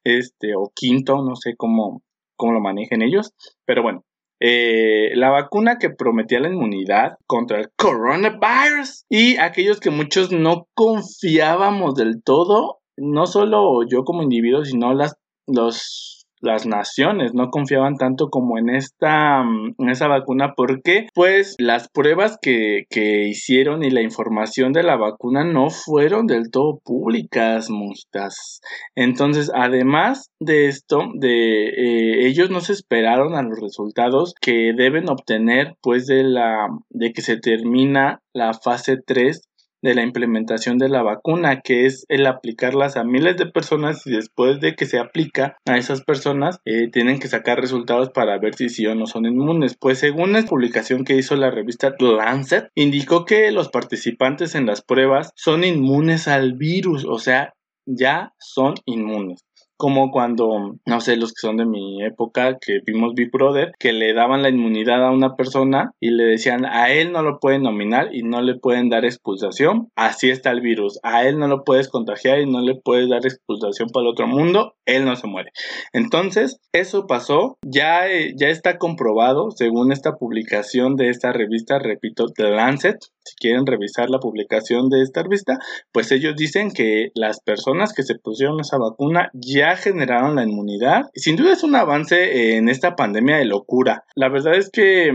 este, 0.04 0.54
o 0.56 0.70
quinto, 0.74 1.22
no 1.22 1.36
sé 1.36 1.54
cómo, 1.56 2.02
cómo 2.36 2.52
lo 2.52 2.60
manejen 2.60 3.02
ellos, 3.02 3.32
pero 3.64 3.82
bueno, 3.82 4.04
eh, 4.40 5.10
la 5.14 5.30
vacuna 5.30 5.78
que 5.78 5.90
prometía 5.90 6.40
la 6.40 6.48
inmunidad 6.48 7.16
contra 7.26 7.60
el 7.60 7.70
coronavirus. 7.76 9.04
Y 9.08 9.36
aquellos 9.36 9.80
que 9.80 9.90
muchos 9.90 10.32
no 10.32 10.68
confiábamos 10.74 11.94
del 11.94 12.22
todo, 12.22 12.80
no 12.96 13.26
solo 13.26 13.86
yo 13.88 14.04
como 14.04 14.22
individuo, 14.22 14.64
sino 14.64 14.94
las, 14.94 15.16
los 15.46 16.13
las 16.44 16.66
naciones 16.66 17.32
no 17.34 17.50
confiaban 17.50 17.96
tanto 17.96 18.28
como 18.28 18.58
en 18.58 18.70
esta 18.70 19.42
mm, 19.42 19.74
en 19.78 19.88
esa 19.88 20.08
vacuna 20.08 20.54
porque 20.56 21.08
pues 21.14 21.54
las 21.58 21.88
pruebas 21.88 22.38
que, 22.40 22.84
que 22.90 23.26
hicieron 23.28 23.82
y 23.82 23.90
la 23.90 24.02
información 24.02 24.72
de 24.72 24.82
la 24.82 24.96
vacuna 24.96 25.44
no 25.44 25.70
fueron 25.70 26.26
del 26.26 26.50
todo 26.50 26.80
públicas 26.84 27.70
mustas 27.70 28.60
entonces 28.94 29.50
además 29.54 30.30
de 30.40 30.68
esto 30.68 31.00
de 31.14 31.68
eh, 31.68 32.26
ellos 32.26 32.50
no 32.50 32.60
se 32.60 32.72
esperaron 32.72 33.34
a 33.34 33.42
los 33.42 33.60
resultados 33.60 34.34
que 34.40 34.72
deben 34.76 35.08
obtener 35.08 35.74
pues 35.80 36.06
de 36.06 36.22
la 36.22 36.68
de 36.90 37.12
que 37.12 37.22
se 37.22 37.38
termina 37.38 38.20
la 38.32 38.52
fase 38.52 38.98
3 39.04 39.42
de 39.84 39.94
la 39.94 40.02
implementación 40.02 40.78
de 40.78 40.88
la 40.88 41.02
vacuna, 41.02 41.60
que 41.60 41.84
es 41.84 42.06
el 42.08 42.26
aplicarlas 42.26 42.96
a 42.96 43.04
miles 43.04 43.36
de 43.36 43.44
personas 43.44 44.06
y 44.06 44.12
después 44.12 44.58
de 44.58 44.74
que 44.74 44.86
se 44.86 44.98
aplica 44.98 45.58
a 45.66 45.76
esas 45.76 46.02
personas, 46.02 46.58
eh, 46.64 46.88
tienen 46.90 47.18
que 47.18 47.28
sacar 47.28 47.60
resultados 47.60 48.08
para 48.08 48.38
ver 48.38 48.54
si 48.54 48.70
sí 48.70 48.86
o 48.86 48.94
no 48.94 49.06
son 49.06 49.26
inmunes. 49.26 49.76
Pues 49.78 49.98
según 49.98 50.32
la 50.32 50.42
publicación 50.42 51.04
que 51.04 51.16
hizo 51.16 51.36
la 51.36 51.50
revista 51.50 51.94
Lancet, 51.98 52.70
indicó 52.74 53.26
que 53.26 53.50
los 53.50 53.68
participantes 53.68 54.54
en 54.54 54.64
las 54.64 54.80
pruebas 54.80 55.32
son 55.36 55.64
inmunes 55.64 56.28
al 56.28 56.54
virus, 56.54 57.04
o 57.04 57.18
sea, 57.18 57.52
ya 57.84 58.32
son 58.38 58.76
inmunes 58.86 59.44
como 59.76 60.10
cuando, 60.10 60.76
no 60.86 61.00
sé, 61.00 61.16
los 61.16 61.32
que 61.32 61.40
son 61.40 61.56
de 61.56 61.66
mi 61.66 62.02
época, 62.04 62.58
que 62.60 62.80
vimos 62.86 63.14
Big 63.14 63.30
Brother, 63.30 63.72
que 63.78 63.92
le 63.92 64.14
daban 64.14 64.42
la 64.42 64.48
inmunidad 64.48 65.04
a 65.04 65.10
una 65.10 65.36
persona 65.36 65.92
y 66.00 66.10
le 66.10 66.24
decían, 66.24 66.64
a 66.64 66.90
él 66.90 67.12
no 67.12 67.22
lo 67.22 67.38
pueden 67.40 67.62
nominar 67.62 68.14
y 68.14 68.22
no 68.22 68.40
le 68.42 68.54
pueden 68.54 68.88
dar 68.88 69.04
expulsación, 69.04 69.88
así 69.96 70.30
está 70.30 70.50
el 70.50 70.60
virus, 70.60 70.98
a 71.02 71.24
él 71.24 71.38
no 71.38 71.48
lo 71.48 71.64
puedes 71.64 71.88
contagiar 71.88 72.40
y 72.40 72.50
no 72.50 72.60
le 72.60 72.76
puedes 72.76 73.08
dar 73.08 73.24
expulsación 73.24 73.88
para 73.88 74.04
el 74.04 74.10
otro 74.10 74.26
mundo, 74.26 74.74
él 74.86 75.04
no 75.04 75.16
se 75.16 75.26
muere. 75.26 75.50
Entonces, 75.92 76.60
eso 76.72 77.06
pasó, 77.06 77.58
ya, 77.62 78.08
eh, 78.08 78.34
ya 78.36 78.48
está 78.48 78.78
comprobado, 78.78 79.50
según 79.50 79.92
esta 79.92 80.12
publicación 80.12 80.96
de 80.96 81.08
esta 81.08 81.32
revista, 81.32 81.78
repito, 81.78 82.26
The 82.26 82.50
Lancet, 82.50 82.98
si 83.24 83.34
quieren 83.36 83.66
revisar 83.66 84.10
la 84.10 84.18
publicación 84.18 84.88
de 84.90 85.02
esta 85.02 85.22
revista, 85.22 85.58
pues 85.92 86.12
ellos 86.12 86.36
dicen 86.36 86.70
que 86.70 87.08
las 87.14 87.40
personas 87.40 87.94
que 87.94 88.02
se 88.02 88.16
pusieron 88.16 88.60
esa 88.60 88.76
vacuna 88.76 89.30
ya 89.32 89.63
generaron 89.76 90.36
la 90.36 90.44
inmunidad. 90.44 91.10
Sin 91.14 91.36
duda 91.36 91.52
es 91.52 91.62
un 91.62 91.76
avance 91.76 92.56
en 92.56 92.68
esta 92.68 92.96
pandemia 92.96 93.36
de 93.36 93.44
locura. 93.44 94.04
La 94.14 94.28
verdad 94.28 94.54
es 94.54 94.70
que 94.70 95.12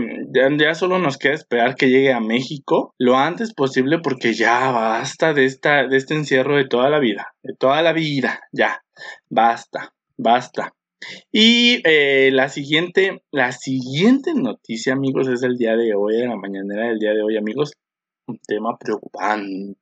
ya, 0.58 0.74
solo 0.74 0.98
nos 0.98 1.16
queda 1.16 1.34
esperar 1.34 1.74
que 1.74 1.88
llegue 1.90 2.12
a 2.12 2.20
México 2.20 2.94
lo 2.98 3.16
antes 3.16 3.54
posible 3.54 3.98
porque 3.98 4.34
ya 4.34 4.70
basta 4.70 5.32
de, 5.32 5.44
esta, 5.44 5.86
de 5.86 5.96
este 5.96 6.14
encierro 6.14 6.56
de 6.56 6.66
toda 6.66 6.90
la 6.90 6.98
vida. 6.98 7.34
De 7.42 7.54
toda 7.54 7.82
la 7.82 7.92
vida, 7.92 8.40
ya. 8.52 8.82
Basta, 9.28 9.94
basta. 10.16 10.74
Y 11.32 11.80
eh, 11.84 12.30
la 12.32 12.48
siguiente, 12.48 13.22
la 13.30 13.52
siguiente 13.52 14.34
noticia, 14.34 14.92
amigos, 14.92 15.28
es 15.28 15.40
del 15.40 15.56
día 15.56 15.74
de 15.76 15.94
hoy, 15.94 16.16
de 16.16 16.26
la 16.26 16.36
mañanera 16.36 16.88
del 16.88 16.98
día 16.98 17.12
de 17.12 17.22
hoy, 17.22 17.36
amigos 17.38 17.72
un 18.30 18.38
tema 18.46 18.76
preocupante. 18.78 19.76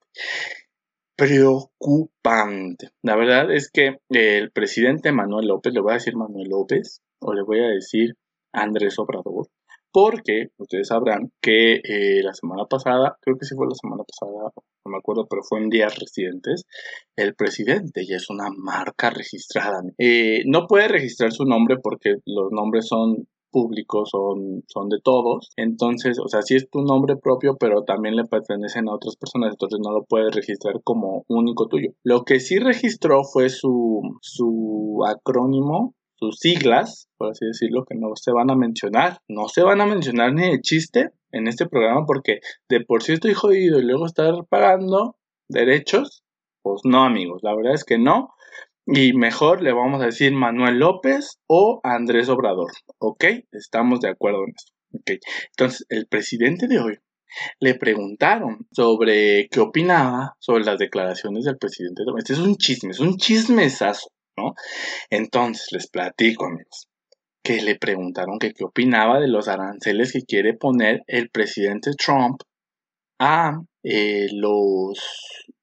Preocupante. 1.18 2.90
La 3.02 3.16
verdad 3.16 3.52
es 3.52 3.72
que 3.72 3.96
el 4.08 4.52
presidente 4.52 5.10
Manuel 5.10 5.48
López, 5.48 5.75
le 5.75 5.80
voy 5.80 5.90
a 5.90 5.94
decir 5.94 6.14
Manuel 6.14 6.46
López, 6.48 7.02
o 7.20 7.34
le 7.34 7.42
voy 7.42 7.58
a 7.58 7.70
decir 7.70 8.14
Andrés 8.52 9.00
Obrador, 9.00 9.48
porque 9.90 10.50
ustedes 10.58 10.87
sabrán 10.87 11.32
que 11.42 11.80
eh, 11.82 12.22
la 12.22 12.34
semana 12.34 12.66
pasada, 12.66 13.18
creo 13.20 13.37
que 13.37 13.46
sí 13.46 13.56
fue 13.56 13.66
la 13.66 13.75
semana 13.75 14.04
pasada, 14.04 14.52
no 14.54 14.92
me 14.92 14.98
acuerdo, 14.98 15.26
pero 15.28 15.42
fue 15.42 15.58
en 15.58 15.70
días 15.70 15.98
residentes, 15.98 16.66
el 17.16 17.34
presidente 17.34 18.06
ya 18.06 18.14
es 18.14 18.30
una 18.30 18.50
marca 18.56 19.10
registrada. 19.10 19.82
Eh, 19.98 20.44
no 20.46 20.68
puede 20.68 20.87
registrar 20.87 21.32
su 21.32 21.44
nombre 21.44 21.78
porque 21.82 22.18
los 22.26 22.52
nombres 22.52 22.87
son 22.87 23.26
públicos, 23.50 24.11
son, 24.11 24.64
son 24.67 24.88
de 24.88 24.99
todos. 25.02 25.50
Entonces, 25.57 26.19
o 26.19 26.28
sea, 26.28 26.43
sí 26.43 26.57
es 26.57 26.69
tu 26.71 26.83
nombre 26.83 27.17
propio, 27.17 27.57
pero 27.59 27.85
también 27.85 28.17
le 28.17 28.25
pertenecen 28.25 28.88
a 28.88 28.95
otras 28.95 29.17
personas, 29.17 29.52
entonces 29.52 29.81
no 29.83 29.93
lo 29.93 30.05
puedes 30.05 30.35
registrar 30.35 30.81
como 30.83 31.25
único 31.28 31.69
tuyo. 31.69 31.90
Lo 32.05 32.25
que 32.25 32.40
sí 32.40 32.59
registró 32.59 33.25
fue 33.25 33.49
su, 33.49 34.02
su 34.21 35.05
acrónimo 35.07 35.95
sus 36.19 36.38
siglas, 36.38 37.09
por 37.17 37.31
así 37.31 37.47
decirlo, 37.47 37.85
que 37.85 37.95
no 37.95 38.11
se 38.17 38.33
van 38.33 38.50
a 38.50 38.57
mencionar. 38.57 39.19
No 39.28 39.49
se 39.49 39.62
van 39.62 39.81
a 39.81 39.87
mencionar 39.87 40.33
ni 40.33 40.50
de 40.50 40.61
chiste 40.61 41.11
en 41.31 41.47
este 41.47 41.67
programa 41.67 42.05
porque 42.07 42.40
de 42.69 42.81
por 42.85 43.02
sí 43.02 43.12
estoy 43.12 43.35
jodido 43.35 43.78
y 43.78 43.85
luego 43.85 44.07
estar 44.07 44.35
pagando 44.49 45.17
derechos. 45.49 46.25
Pues 46.62 46.81
no, 46.85 47.05
amigos, 47.05 47.43
la 47.43 47.55
verdad 47.55 47.75
es 47.75 47.85
que 47.85 47.99
no. 47.99 48.31
Y 48.90 49.12
mejor 49.12 49.62
le 49.62 49.75
vamos 49.75 50.00
a 50.00 50.07
decir 50.07 50.33
Manuel 50.33 50.78
López 50.78 51.40
o 51.47 51.78
Andrés 51.83 52.30
Obrador. 52.30 52.71
¿Ok? 52.99 53.25
Estamos 53.52 54.00
de 54.00 54.09
acuerdo 54.09 54.45
en 54.45 54.54
eso. 54.57 54.73
Ok. 54.95 55.23
Entonces, 55.50 55.85
el 55.90 56.07
presidente 56.07 56.68
de 56.68 56.78
hoy 56.78 56.99
le 57.61 57.75
preguntaron 57.75 58.66
sobre 58.73 59.49
qué 59.50 59.61
opinaba 59.61 60.37
sobre 60.38 60.64
las 60.64 60.78
declaraciones 60.78 61.45
del 61.45 61.59
presidente. 61.59 62.02
Este 62.16 62.33
es 62.33 62.38
un 62.38 62.57
chisme, 62.57 62.92
es 62.92 63.00
un 63.00 63.18
chismesazo, 63.18 64.09
¿no? 64.38 64.54
Entonces, 65.11 65.68
les 65.73 65.90
platico, 65.90 66.47
amigos, 66.47 66.88
que 67.42 67.61
le 67.61 67.76
preguntaron 67.76 68.38
que 68.38 68.54
qué 68.54 68.64
opinaba 68.64 69.21
de 69.21 69.28
los 69.28 69.49
aranceles 69.49 70.14
que 70.14 70.23
quiere 70.23 70.54
poner 70.54 71.02
el 71.07 71.28
presidente 71.28 71.90
Trump 71.92 72.40
a 73.18 73.61
eh, 73.83 74.28
los, 74.33 74.99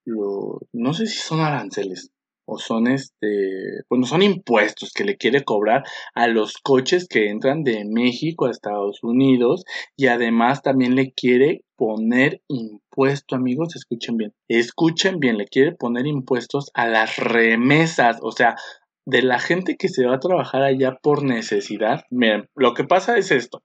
no 0.06 0.94
sé 0.94 1.08
si 1.08 1.18
son 1.18 1.40
aranceles, 1.40 2.12
o 2.46 2.58
son 2.58 2.88
este, 2.88 3.82
bueno, 3.90 4.06
son 4.06 4.22
impuestos 4.22 4.92
que 4.94 5.04
le 5.04 5.18
quiere 5.18 5.44
cobrar 5.44 5.84
a 6.14 6.28
los 6.28 6.58
coches 6.58 7.08
que 7.08 7.30
entran 7.30 7.64
de 7.64 7.86
México 7.86 8.46
a 8.46 8.52
Estados 8.52 9.04
Unidos 9.04 9.66
y 9.96 10.08
además 10.08 10.62
también 10.62 10.96
le 10.96 11.12
quiere 11.14 11.64
poner 11.76 12.42
impuesto, 12.48 13.36
amigos, 13.36 13.76
escuchen 13.76 14.18
bien, 14.18 14.34
escuchen 14.48 15.20
bien, 15.20 15.38
le 15.38 15.48
quiere 15.48 15.74
poner 15.74 16.08
impuestos 16.08 16.72
a 16.74 16.88
las 16.88 17.18
remesas, 17.18 18.20
o 18.22 18.32
sea, 18.32 18.56
de 19.06 19.22
la 19.22 19.40
gente 19.40 19.76
que 19.78 19.90
se 19.90 20.06
va 20.06 20.16
a 20.16 20.20
trabajar 20.20 20.64
allá 20.64 20.98
por 21.02 21.24
necesidad. 21.24 22.06
Miren, 22.10 22.50
lo 22.56 22.74
que 22.74 22.86
pasa 22.86 23.18
es 23.18 23.32
esto 23.32 23.62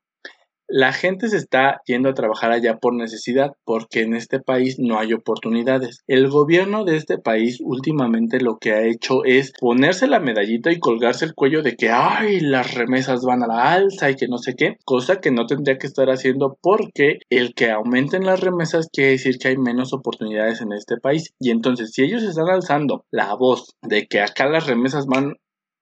la 0.71 0.93
gente 0.93 1.29
se 1.29 1.37
está 1.37 1.81
yendo 1.85 2.09
a 2.09 2.15
trabajar 2.15 2.53
allá 2.53 2.79
por 2.79 2.95
necesidad, 2.95 3.53
porque 3.65 4.03
en 4.03 4.15
este 4.15 4.41
país 4.41 4.79
no 4.79 4.99
hay 4.99 5.13
oportunidades. 5.13 6.03
El 6.07 6.29
gobierno 6.29 6.85
de 6.85 6.97
este 6.97 7.19
país 7.19 7.59
últimamente 7.61 8.41
lo 8.41 8.59
que 8.59 8.73
ha 8.73 8.87
hecho 8.87 9.25
es 9.25 9.53
ponerse 9.59 10.07
la 10.07 10.21
medallita 10.21 10.71
y 10.71 10.79
colgarse 10.79 11.25
el 11.25 11.35
cuello 11.35 11.63
de 11.63 11.77
que, 11.77 11.91
ay, 11.91 12.41
las 12.41 12.75
remesas 12.75 13.23
van 13.23 13.43
a 13.43 13.47
la 13.47 13.73
alza 13.73 14.11
y 14.11 14.17
que 14.17 14.29
no 14.29 14.39
sé 14.39 14.55
qué, 14.55 14.77
cosa 14.85 15.21
que 15.21 15.31
no 15.31 15.47
tendría 15.47 15.79
que 15.79 15.87
estar 15.87 16.09
haciendo 16.09 16.59
porque 16.63 17.19
el 17.31 17.55
que 17.55 17.71
aumenten 17.71 18.25
las 18.25 18.41
remesas 18.41 18.89
quiere 18.93 19.13
decir 19.13 19.39
que 19.39 19.49
hay 19.49 19.59
menos 19.59 19.93
oportunidades 19.93 20.61
en 20.61 20.73
este 20.73 20.97
país. 20.97 21.35
Y 21.39 21.51
entonces, 21.51 21.93
si 21.93 22.03
ellos 22.03 22.23
están 22.23 22.49
alzando 22.49 23.05
la 23.11 23.35
voz 23.35 23.77
de 23.83 24.07
que 24.07 24.21
acá 24.21 24.49
las 24.49 24.67
remesas 24.67 25.07
van 25.07 25.35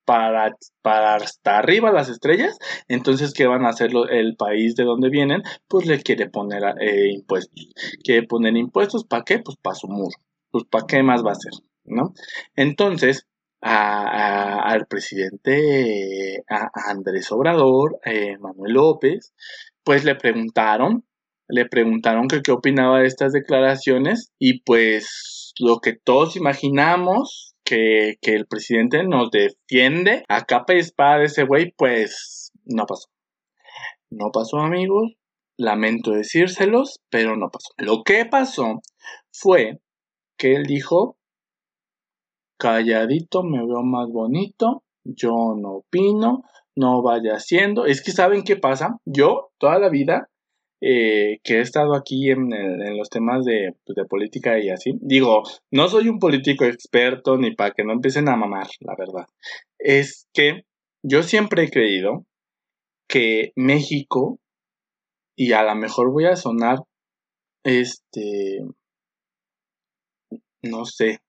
para, 0.08 0.56
para 0.80 1.16
hasta 1.16 1.58
arriba 1.58 1.92
las 1.92 2.08
estrellas, 2.08 2.58
entonces, 2.88 3.34
¿qué 3.34 3.46
van 3.46 3.66
a 3.66 3.68
hacer 3.68 3.90
el 4.10 4.36
país 4.36 4.74
de 4.74 4.84
donde 4.84 5.10
vienen? 5.10 5.42
Pues 5.68 5.84
le 5.84 6.00
quiere 6.00 6.30
poner 6.30 6.62
eh, 6.80 7.10
impuestos. 7.12 7.74
Quiere 8.02 8.26
poner 8.26 8.56
impuestos, 8.56 9.04
¿para 9.04 9.22
qué? 9.24 9.38
Pues 9.40 9.58
para 9.60 9.74
su 9.74 9.86
muro. 9.86 10.16
Pues 10.50 10.64
¿para 10.64 10.86
qué 10.86 11.02
más 11.02 11.22
va 11.22 11.32
a 11.32 11.34
ser? 11.34 11.52
¿No? 11.84 12.14
Entonces, 12.56 13.26
al 13.60 14.86
presidente 14.86 16.42
a 16.48 16.70
Andrés 16.90 17.30
Obrador, 17.30 18.00
eh, 18.06 18.38
Manuel 18.38 18.72
López, 18.72 19.34
pues 19.84 20.06
le 20.06 20.14
preguntaron, 20.14 21.04
le 21.48 21.66
preguntaron 21.66 22.28
qué 22.28 22.50
opinaba 22.50 23.00
de 23.00 23.08
estas 23.08 23.32
declaraciones 23.32 24.32
y 24.38 24.62
pues 24.62 25.52
lo 25.58 25.80
que 25.80 25.92
todos 25.92 26.34
imaginamos 26.36 27.47
que, 27.68 28.18
el 28.22 28.46
presidente 28.46 29.04
nos 29.04 29.30
defiende 29.30 30.24
a 30.28 30.44
capa 30.44 30.74
y 30.74 30.78
espada 30.78 31.18
de 31.18 31.24
ese 31.26 31.44
güey, 31.44 31.72
pues 31.76 32.50
no 32.64 32.86
pasó. 32.86 33.08
No 34.10 34.30
pasó, 34.32 34.58
amigos. 34.58 35.12
Lamento 35.58 36.12
decírselos, 36.12 37.00
pero 37.10 37.36
no 37.36 37.50
pasó. 37.50 37.70
Lo 37.78 38.02
que 38.04 38.24
pasó 38.24 38.80
fue 39.32 39.80
que 40.38 40.54
él 40.54 40.64
dijo, 40.64 41.18
calladito 42.58 43.42
me 43.42 43.58
veo 43.58 43.82
más 43.82 44.08
bonito, 44.08 44.84
yo 45.04 45.54
no 45.56 45.78
opino, 45.78 46.44
no 46.76 47.02
vaya 47.02 47.32
haciendo. 47.34 47.86
Es 47.86 48.02
que 48.02 48.12
saben 48.12 48.44
qué 48.44 48.56
pasa. 48.56 48.98
Yo 49.04 49.50
toda 49.58 49.78
la 49.80 49.88
vida 49.88 50.30
eh, 50.80 51.38
que 51.42 51.54
he 51.54 51.60
estado 51.60 51.94
aquí 51.94 52.30
en, 52.30 52.50
los 52.96 53.10
temas 53.10 53.44
pues, 53.84 53.96
de, 53.96 54.04
política 54.04 54.58
y 54.58 54.70
así. 54.70 54.92
Digo, 55.00 55.42
no 55.70 55.88
soy 55.88 56.08
un 56.08 56.18
político 56.18 56.64
experto 56.64 57.36
ni 57.36 57.54
para 57.54 57.72
que 57.72 57.84
no 57.84 57.92
empiecen 57.92 58.28
a 58.28 58.36
mamar, 58.36 58.68
la 58.80 58.94
verdad. 58.96 59.26
Es 59.78 60.28
que 60.32 60.64
yo 61.02 61.22
siempre 61.22 61.64
he 61.64 61.70
creído 61.70 62.24
que 63.08 63.52
México, 63.56 64.38
y 65.36 65.52
a 65.52 65.62
lo 65.64 65.74
mejor 65.74 66.12
voy 66.12 66.26
a 66.26 66.36
sonar, 66.36 66.78
este, 67.64 68.60
no 70.62 70.84
sé, 70.84 71.20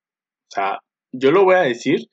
o 0.50 0.52
sea, 0.52 0.80
yo 1.12 1.32
lo 1.32 1.44
voy 1.46 1.56
a 1.56 1.62
decir, 1.62 2.10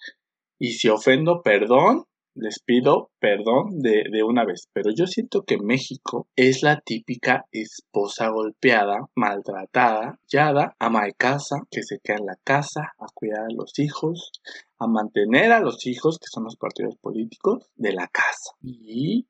y 0.58 0.72
si 0.72 0.88
ofendo, 0.88 1.42
perdón, 1.42 2.04
les 2.36 2.60
pido 2.60 3.10
perdón 3.18 3.80
de, 3.80 4.04
de, 4.10 4.22
una 4.22 4.44
vez, 4.44 4.68
pero 4.72 4.90
yo 4.94 5.06
siento 5.06 5.42
que 5.42 5.58
México 5.58 6.28
es 6.36 6.62
la 6.62 6.80
típica 6.80 7.46
esposa 7.50 8.28
golpeada, 8.28 9.08
maltratada, 9.14 10.20
yada, 10.28 10.76
ama 10.78 11.04
de 11.04 11.14
casa, 11.14 11.56
que 11.70 11.82
se 11.82 11.98
queda 11.98 12.18
en 12.18 12.26
la 12.26 12.36
casa 12.44 12.92
a 12.98 13.06
cuidar 13.14 13.44
a 13.44 13.54
los 13.54 13.78
hijos, 13.78 14.30
a 14.78 14.86
mantener 14.86 15.52
a 15.52 15.60
los 15.60 15.86
hijos, 15.86 16.18
que 16.18 16.28
son 16.28 16.44
los 16.44 16.56
partidos 16.56 16.96
políticos, 16.96 17.64
de 17.74 17.92
la 17.92 18.06
casa. 18.08 18.52
Y 18.62 19.26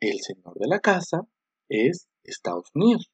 el 0.00 0.18
señor 0.20 0.54
de 0.58 0.68
la 0.68 0.80
casa 0.80 1.22
es 1.68 2.08
Estados 2.24 2.70
Unidos. 2.74 3.10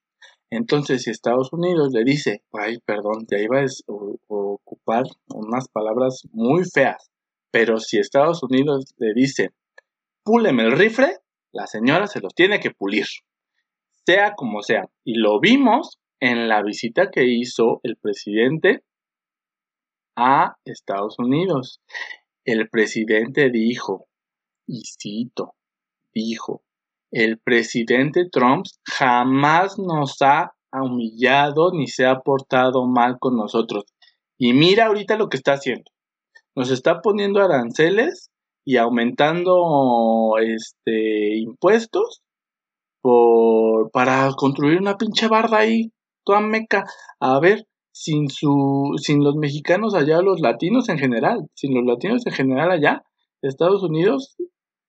Entonces, 0.51 1.03
si 1.03 1.11
Estados 1.11 1.53
Unidos 1.53 1.91
le 1.93 2.05
dice, 2.05 2.43
ay, 2.53 2.79
perdón, 2.85 3.27
ya 3.31 3.39
iba 3.39 3.61
a 3.61 3.67
ocupar 3.89 5.05
unas 5.29 5.69
palabras 5.69 6.23
muy 6.33 6.65
feas, 6.65 7.11
pero 7.55 7.79
si 7.79 8.01
Estados 8.01 8.43
Unidos 8.43 8.97
le 8.97 9.15
dice, 9.15 9.53
púleme 10.25 10.65
el 10.65 10.73
rifle, 10.73 11.19
la 11.53 11.69
señora 11.69 12.09
se 12.09 12.19
los 12.19 12.35
tiene 12.35 12.59
que 12.59 12.73
pulir, 12.73 13.07
sea 14.05 14.35
como 14.35 14.61
sea. 14.61 14.91
Y 15.05 15.21
lo 15.21 15.39
vimos 15.39 16.01
en 16.19 16.49
la 16.49 16.65
visita 16.65 17.13
que 17.13 17.23
hizo 17.27 17.79
el 17.85 17.97
presidente 17.97 18.83
a 20.17 20.57
Estados 20.65 21.21
Unidos. 21.21 21.81
El 22.45 22.69
presidente 22.69 23.51
dijo, 23.51 24.09
y 24.67 24.83
cito, 25.01 25.55
dijo, 26.13 26.65
el 27.13 27.39
presidente 27.39 28.29
Trump 28.33 28.67
jamás 28.83 29.79
nos 29.79 30.21
ha 30.23 30.55
humillado 30.73 31.71
ni 31.73 31.87
se 31.87 32.05
ha 32.05 32.19
portado 32.19 32.85
mal 32.85 33.21
con 33.21 33.37
nosotros. 33.37 33.85
Y 34.39 34.55
mira 34.55 34.87
ahorita 34.87 35.17
lo 35.17 35.29
que 35.29 35.37
está 35.37 35.53
haciendo 35.53 35.94
nos 36.57 36.71
está 36.71 37.01
poniendo 37.01 37.41
aranceles 37.43 38.31
y 38.65 38.77
aumentando 38.77 40.37
este 40.39 41.37
impuestos 41.37 42.23
por 43.03 43.91
para 43.91 44.31
construir 44.37 44.79
una 44.79 44.97
pinche 44.97 45.29
barda 45.29 45.59
ahí 45.59 45.93
toda 46.25 46.41
meca. 46.41 46.85
A 47.21 47.39
ver 47.41 47.67
sin 47.93 48.29
su 48.29 48.95
sin 48.97 49.23
los 49.23 49.37
mexicanos 49.37 49.95
allá 49.95 50.21
los 50.23 50.41
latinos 50.41 50.89
en 50.89 50.99
general 50.99 51.47
sin 51.55 51.75
los 51.75 51.85
latinos 51.85 52.27
en 52.27 52.33
general 52.33 52.71
allá 52.71 53.05
Estados 53.43 53.83
Unidos 53.83 54.37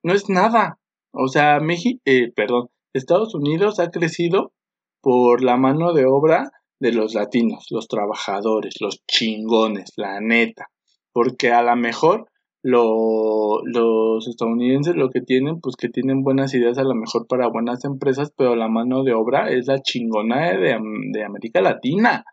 no 0.04 0.14
es 0.14 0.30
nada. 0.30 0.80
O 1.12 1.28
sea 1.28 1.60
México 1.60 2.02
eh, 2.06 2.32
perdón 2.36 2.70
Estados 2.94 3.36
Unidos 3.36 3.80
ha 3.80 3.92
crecido 3.92 4.54
por 5.02 5.44
la 5.44 5.58
mano 5.58 5.94
de 5.94 6.06
obra 6.06 6.52
de 6.80 6.94
los 6.94 7.14
latinos 7.14 7.66
los 7.70 7.88
trabajadores 7.88 8.76
los 8.82 9.02
chingones 9.08 9.92
la 9.98 10.20
neta 10.20 10.70
porque 11.16 11.54
a 11.54 11.64
lo 11.64 11.74
mejor 11.78 12.28
los 12.62 14.28
estadounidenses 14.28 14.98
lo 14.98 15.10
que 15.12 15.22
tienen, 15.22 15.62
pues 15.62 15.78
que 15.78 15.88
tienen 15.88 16.24
buenas 16.24 16.54
ideas 16.54 16.78
a 16.78 16.84
lo 16.84 16.94
mejor 16.94 17.26
para 17.26 17.48
buenas 17.48 17.86
empresas, 17.86 18.34
pero 18.36 18.58
la 18.58 18.68
mano 18.68 19.04
de 19.04 19.14
obra 19.14 19.50
es 19.50 19.68
la 19.68 19.82
chingona 19.82 20.52
de, 20.52 20.78
de 21.14 21.24
América 21.24 21.62
Latina, 21.62 22.26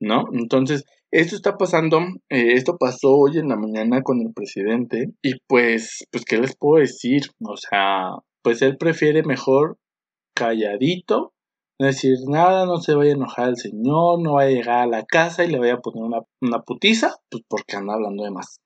¿no? 0.00 0.24
Entonces, 0.32 0.84
esto 1.10 1.36
está 1.36 1.58
pasando, 1.58 1.98
eh, 2.30 2.54
esto 2.54 2.78
pasó 2.78 3.14
hoy 3.18 3.36
en 3.36 3.48
la 3.48 3.56
mañana 3.56 4.00
con 4.00 4.22
el 4.22 4.32
presidente 4.32 5.08
y 5.20 5.34
pues, 5.46 6.06
pues, 6.10 6.24
¿qué 6.24 6.38
les 6.38 6.56
puedo 6.56 6.80
decir? 6.80 7.24
O 7.46 7.58
sea, 7.58 8.12
pues 8.40 8.62
él 8.62 8.78
prefiere 8.78 9.22
mejor 9.24 9.76
calladito 10.34 11.34
no 11.78 11.86
decir 11.86 12.16
nada, 12.28 12.66
no 12.66 12.78
se 12.78 12.94
vaya 12.94 13.12
a 13.12 13.16
enojar 13.16 13.48
el 13.48 13.56
señor, 13.56 14.20
no 14.20 14.34
vaya 14.34 14.48
a 14.48 14.52
llegar 14.52 14.78
a 14.80 14.86
la 14.86 15.04
casa 15.04 15.44
y 15.44 15.50
le 15.50 15.58
vaya 15.58 15.74
a 15.74 15.80
poner 15.80 16.04
una, 16.04 16.20
una 16.40 16.62
putiza, 16.62 17.16
pues 17.30 17.42
porque 17.48 17.76
anda 17.76 17.94
hablando 17.94 18.24
de 18.24 18.30
más. 18.30 18.60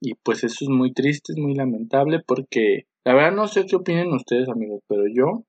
Y 0.00 0.14
pues 0.14 0.44
eso 0.44 0.64
es 0.64 0.68
muy 0.68 0.92
triste, 0.92 1.32
es 1.32 1.38
muy 1.38 1.54
lamentable 1.54 2.20
porque 2.26 2.86
la 3.04 3.14
verdad 3.14 3.32
no 3.32 3.48
sé 3.48 3.66
qué 3.66 3.76
opinen 3.76 4.12
ustedes 4.12 4.48
amigos, 4.48 4.80
pero 4.88 5.04
yo, 5.06 5.44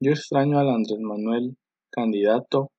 yo 0.00 0.12
extraño 0.12 0.58
al 0.58 0.68
Andrés 0.68 1.00
Manuel 1.00 1.56
candidato, 1.90 2.70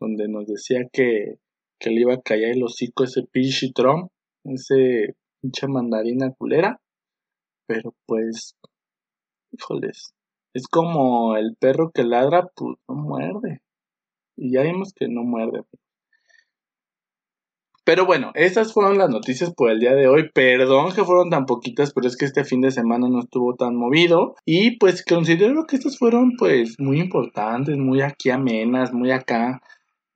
donde 0.00 0.28
nos 0.28 0.46
decía 0.46 0.88
que, 0.92 1.38
que 1.80 1.90
le 1.90 2.00
iba 2.02 2.14
a 2.14 2.22
callar 2.22 2.50
el 2.50 2.64
hocico 2.64 3.04
ese 3.04 3.22
pinche 3.22 3.72
Trump, 3.74 4.10
ese 4.44 5.14
pinche 5.40 5.66
mandarina 5.68 6.32
culera, 6.32 6.80
pero 7.66 7.94
pues, 8.06 8.56
híjoles, 9.52 10.12
es 10.54 10.66
como 10.68 11.36
el 11.36 11.56
perro 11.58 11.90
que 11.92 12.04
ladra, 12.04 12.48
pues 12.54 12.76
no 12.88 12.94
muerde. 12.94 13.60
Y 14.36 14.52
ya 14.52 14.62
vimos 14.62 14.92
que 14.94 15.08
no 15.08 15.22
muerde. 15.22 15.62
Pero 17.84 18.06
bueno, 18.06 18.30
estas 18.34 18.72
fueron 18.72 18.96
las 18.96 19.10
noticias 19.10 19.52
por 19.54 19.70
el 19.70 19.80
día 19.80 19.94
de 19.94 20.06
hoy. 20.06 20.30
Perdón 20.32 20.92
que 20.94 21.04
fueron 21.04 21.30
tan 21.30 21.46
poquitas, 21.46 21.92
pero 21.92 22.06
es 22.06 22.16
que 22.16 22.26
este 22.26 22.44
fin 22.44 22.60
de 22.60 22.70
semana 22.70 23.08
no 23.08 23.20
estuvo 23.20 23.56
tan 23.56 23.74
movido. 23.74 24.36
Y 24.44 24.78
pues 24.78 25.04
considero 25.04 25.66
que 25.66 25.76
estas 25.76 25.98
fueron 25.98 26.32
pues 26.38 26.76
muy 26.78 27.00
importantes, 27.00 27.76
muy 27.76 28.00
aquí 28.00 28.30
amenas, 28.30 28.92
muy 28.92 29.10
acá 29.10 29.60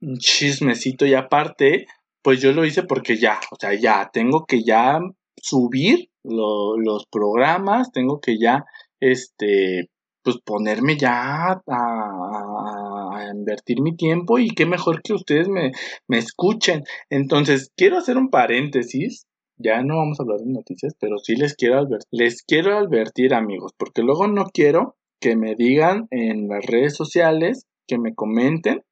un 0.01 0.19
chismecito. 0.19 1.07
Y 1.07 1.15
aparte, 1.15 1.87
pues 2.23 2.41
yo 2.41 2.53
lo 2.53 2.65
hice 2.65 2.85
porque 2.85 3.17
ya, 3.17 3.41
o 3.51 3.57
sea, 3.59 3.75
ya 3.75 4.11
tengo 4.13 4.47
que 4.47 4.63
ya 4.63 5.01
subir 5.37 6.11
los 6.23 7.07
programas, 7.11 7.91
tengo 7.93 8.21
que 8.21 8.39
ya, 8.39 8.65
este, 9.01 9.91
pues 10.27 10.39
ponerme 10.45 10.97
ya 10.97 11.63
a, 11.69 13.31
invertir 13.33 13.81
mi 13.81 13.95
tiempo 13.95 14.41
y 14.41 14.49
qué 14.49 14.67
mejor 14.67 15.01
que 15.01 15.13
ustedes 15.13 15.47
me, 15.49 15.71
me 16.09 16.19
escuchen. 16.19 16.83
Entonces, 17.11 17.71
quiero 17.77 17.99
hacer 17.99 18.17
un 18.17 18.29
paréntesis. 18.29 19.29
Ya 19.57 19.83
no 19.83 19.99
vamos 19.99 20.19
a 20.19 20.25
hablar 20.25 20.41
de 20.41 20.53
noticias, 20.53 20.95
pero 20.99 21.19
sí 21.19 21.37
les 21.37 21.55
quiero 21.55 21.79
advertir, 21.79 22.09
les 22.11 22.43
quiero 22.43 22.77
advertir 22.77 23.35
amigos, 23.35 23.73
porque 23.79 24.03
luego 24.03 24.27
no 24.27 24.47
quiero 24.47 24.97
que 25.21 25.37
me 25.37 25.55
digan 25.55 26.09
en 26.11 26.49
las 26.49 26.67
redes 26.67 26.97
sociales, 26.97 27.67
que 27.87 27.97
me 27.97 28.13
comenten 28.17 28.83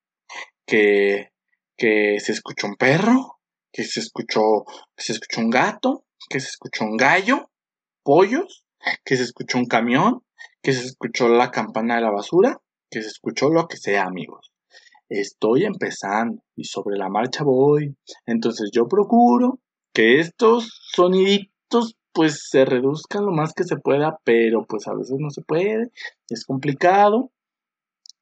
que, 0.67 1.31
que 1.77 2.21
se 2.21 2.31
escuchó 2.31 2.69
un 2.69 2.77
perro, 2.77 3.41
que 3.73 3.83
se 3.83 3.99
escuchó, 3.99 4.65
que 4.97 5.03
se 5.03 5.15
escuchó 5.15 5.41
un 5.41 5.51
gato, 5.51 6.05
que 6.31 6.39
se 6.39 6.47
escuchó 6.47 6.85
un 6.85 6.97
gallo, 6.97 7.51
pollos, 8.05 8.65
que 9.05 9.17
se 9.17 9.25
escuchó 9.25 9.59
un 9.59 9.67
camión, 9.67 10.24
que 10.63 10.73
se 10.73 10.87
escuchó 10.87 11.29
la 11.29 11.51
campana 11.51 11.97
de 11.97 12.03
la 12.03 12.11
basura, 12.11 12.61
que 12.91 13.03
se 13.03 13.09
escuchó 13.09 13.51
lo 13.51 13.67
que 13.69 13.77
sea, 13.77 14.05
amigos. 14.05 14.53
Estoy 15.09 15.65
empezando 15.65 16.43
y 16.57 16.65
sobre 16.65 16.97
la 16.97 17.09
marcha 17.09 17.45
voy. 17.45 17.97
Entonces 18.27 18.71
yo 18.73 18.89
procuro 18.89 19.61
que 19.93 20.21
estos 20.21 20.81
soniditos 20.93 21.97
pues 22.13 22.49
se 22.49 22.65
reduzcan 22.65 23.27
lo 23.27 23.33
más 23.33 23.53
que 23.53 23.65
se 23.65 23.77
pueda, 23.77 24.19
pero 24.25 24.65
pues 24.65 24.87
a 24.87 24.95
veces 24.95 25.17
no 25.19 25.31
se 25.31 25.43
puede, 25.43 25.91
es 26.29 26.45
complicado. 26.45 27.31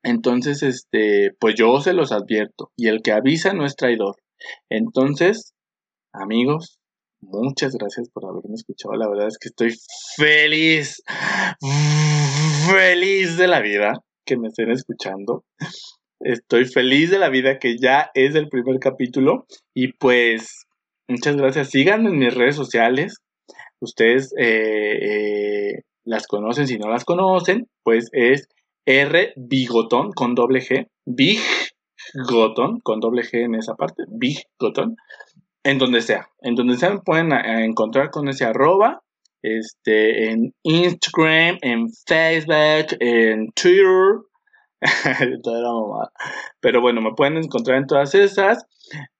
Entonces, 0.02 0.62
este, 0.62 1.32
pues 1.38 1.54
yo 1.54 1.80
se 1.80 1.92
los 1.92 2.10
advierto 2.10 2.72
y 2.76 2.88
el 2.88 3.02
que 3.02 3.12
avisa 3.12 3.52
no 3.52 3.64
es 3.64 3.76
traidor. 3.76 4.16
Entonces, 4.68 5.54
amigos, 6.12 6.80
Muchas 7.22 7.76
gracias 7.76 8.08
por 8.10 8.24
haberme 8.26 8.54
escuchado. 8.54 8.94
La 8.96 9.08
verdad 9.08 9.28
es 9.28 9.38
que 9.38 9.48
estoy 9.48 9.72
feliz, 10.16 11.02
feliz 12.68 13.36
de 13.36 13.46
la 13.46 13.60
vida 13.60 13.92
que 14.26 14.36
me 14.36 14.48
estén 14.48 14.72
escuchando. 14.72 15.44
Estoy 16.18 16.64
feliz 16.64 17.10
de 17.10 17.20
la 17.20 17.28
vida 17.28 17.60
que 17.60 17.78
ya 17.78 18.10
es 18.14 18.34
el 18.34 18.48
primer 18.48 18.80
capítulo. 18.80 19.46
Y 19.72 19.92
pues, 19.92 20.66
muchas 21.08 21.36
gracias. 21.36 21.70
Síganme 21.70 22.10
en 22.10 22.18
mis 22.18 22.34
redes 22.34 22.56
sociales. 22.56 23.18
Ustedes 23.80 24.34
eh, 24.36 24.98
eh, 25.00 25.82
las 26.04 26.26
conocen. 26.26 26.66
Si 26.66 26.76
no 26.76 26.90
las 26.90 27.04
conocen, 27.04 27.68
pues 27.84 28.08
es 28.10 28.48
R 28.84 29.32
Bigotón 29.36 30.10
con 30.10 30.34
doble 30.34 30.60
G. 30.60 30.88
Big 31.06 31.38
Gotón 32.28 32.80
con 32.80 32.98
doble 32.98 33.22
G 33.22 33.44
en 33.44 33.54
esa 33.54 33.74
parte. 33.74 34.02
Big 34.08 34.42
Gotón 34.58 34.96
en 35.64 35.78
donde 35.78 36.02
sea, 36.02 36.28
en 36.40 36.54
donde 36.54 36.76
sea 36.76 36.90
me 36.90 37.00
pueden 37.00 37.32
encontrar 37.32 38.10
con 38.10 38.28
ese 38.28 38.44
arroba, 38.44 39.02
este, 39.42 40.30
en 40.30 40.54
Instagram, 40.62 41.58
en 41.62 41.88
Facebook, 42.06 42.96
en 43.00 43.48
Twitter, 43.52 44.20
pero 46.60 46.80
bueno, 46.80 47.00
me 47.00 47.14
pueden 47.14 47.36
encontrar 47.36 47.78
en 47.78 47.86
todas 47.86 48.14
esas, 48.14 48.64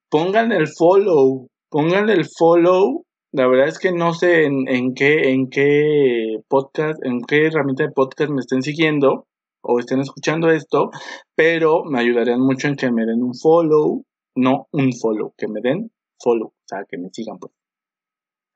pongan 0.09 0.53
el 0.53 0.69
follow, 0.69 1.49
pongan 1.71 2.09
el 2.09 2.25
follow, 2.39 3.05
la 3.33 3.47
verdad 3.47 3.69
es 3.69 3.79
que 3.79 3.93
no 3.93 4.13
sé 4.13 4.45
en, 4.45 4.69
en 4.69 4.95
qué, 4.95 5.31
en 5.31 5.49
qué 5.49 6.37
podcast, 6.49 7.05
en 7.05 7.21
qué 7.23 7.47
herramienta 7.47 7.85
de 7.85 7.93
podcast 7.93 8.31
me 8.31 8.41
estén 8.41 8.63
siguiendo, 8.63 9.27
o 9.63 9.79
estén 9.79 10.01
escuchando 10.01 10.51
esto, 10.51 10.91
pero 11.35 11.85
me 11.85 12.01
ayudarían 12.01 12.41
mucho 12.41 12.69
en 12.69 12.77
que 12.77 12.91
me 12.91 13.07
den 13.07 13.23
un 13.23 13.35
follow, 13.35 14.05
no 14.35 14.67
un 14.73 14.93
follow, 14.93 15.33
que 15.37 15.49
me 15.49 15.61
den 15.61 15.91
follow, 16.23 16.49
o 16.49 16.65
sea, 16.67 16.85
que 16.89 16.99
me 16.99 17.11
sigan, 17.11 17.39
pues. 17.39 17.53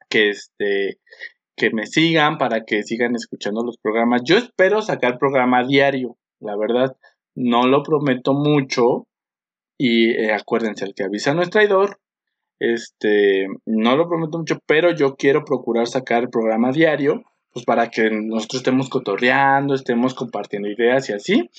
Que 0.08 0.30
este, 0.30 1.00
que 1.56 1.70
me 1.70 1.86
sigan, 1.86 2.38
para 2.38 2.64
que 2.64 2.82
sigan 2.82 3.16
escuchando 3.16 3.62
los 3.64 3.78
programas. 3.78 4.22
Yo 4.24 4.36
espero 4.36 4.82
sacar 4.82 5.18
programa 5.18 5.64
diario, 5.64 6.16
la 6.38 6.56
verdad, 6.56 6.96
no 7.34 7.66
lo 7.66 7.82
prometo 7.82 8.34
mucho. 8.34 9.06
Y 9.78 10.10
eh, 10.10 10.32
acuérdense, 10.32 10.84
el 10.84 10.94
que 10.94 11.04
avisa 11.04 11.34
no 11.34 11.42
es 11.42 11.50
traidor. 11.50 11.98
Este, 12.58 13.46
no 13.66 13.96
lo 13.96 14.08
prometo 14.08 14.38
mucho, 14.38 14.58
pero 14.66 14.90
yo 14.94 15.16
quiero 15.16 15.44
procurar 15.44 15.86
sacar 15.86 16.22
el 16.22 16.30
programa 16.30 16.72
diario, 16.72 17.22
pues 17.52 17.66
para 17.66 17.90
que 17.90 18.10
nosotros 18.10 18.60
estemos 18.60 18.88
cotorreando, 18.88 19.74
estemos 19.74 20.14
compartiendo 20.14 20.68
ideas 20.68 21.08
y 21.10 21.12
así. 21.12 21.50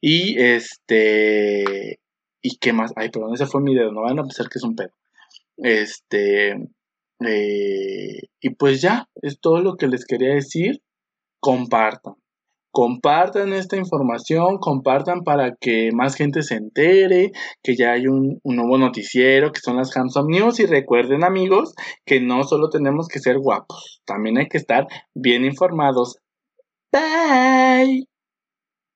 Y 0.00 0.40
este, 0.40 2.00
¿y 2.42 2.56
qué 2.56 2.72
más? 2.72 2.92
Ay, 2.96 3.10
perdón, 3.10 3.34
ese 3.34 3.46
fue 3.46 3.60
mi 3.60 3.74
dedo, 3.74 3.92
no 3.92 4.02
van 4.02 4.18
a 4.18 4.22
pensar 4.22 4.48
que 4.48 4.58
es 4.58 4.64
un 4.64 4.76
pedo. 4.76 4.92
Este, 5.56 6.52
eh, 7.20 8.20
y 8.40 8.50
pues 8.56 8.80
ya, 8.80 9.08
es 9.22 9.40
todo 9.40 9.60
lo 9.60 9.76
que 9.76 9.88
les 9.88 10.04
quería 10.04 10.34
decir. 10.34 10.80
Compartan. 11.40 12.14
Compartan 12.72 13.54
esta 13.54 13.76
información, 13.76 14.58
compartan 14.58 15.22
para 15.24 15.54
que 15.58 15.92
más 15.94 16.14
gente 16.14 16.42
se 16.42 16.56
entere, 16.56 17.32
que 17.62 17.74
ya 17.74 17.92
hay 17.92 18.06
un, 18.06 18.38
un 18.42 18.56
nuevo 18.56 18.76
noticiero, 18.76 19.50
que 19.50 19.60
son 19.60 19.78
las 19.78 19.96
Handsome 19.96 20.38
News. 20.38 20.60
Y 20.60 20.66
recuerden 20.66 21.24
amigos, 21.24 21.74
que 22.04 22.20
no 22.20 22.42
solo 22.42 22.68
tenemos 22.68 23.08
que 23.08 23.18
ser 23.18 23.38
guapos, 23.38 24.02
también 24.04 24.36
hay 24.36 24.48
que 24.48 24.58
estar 24.58 24.86
bien 25.14 25.44
informados. 25.44 26.18
Bye. 26.92 28.15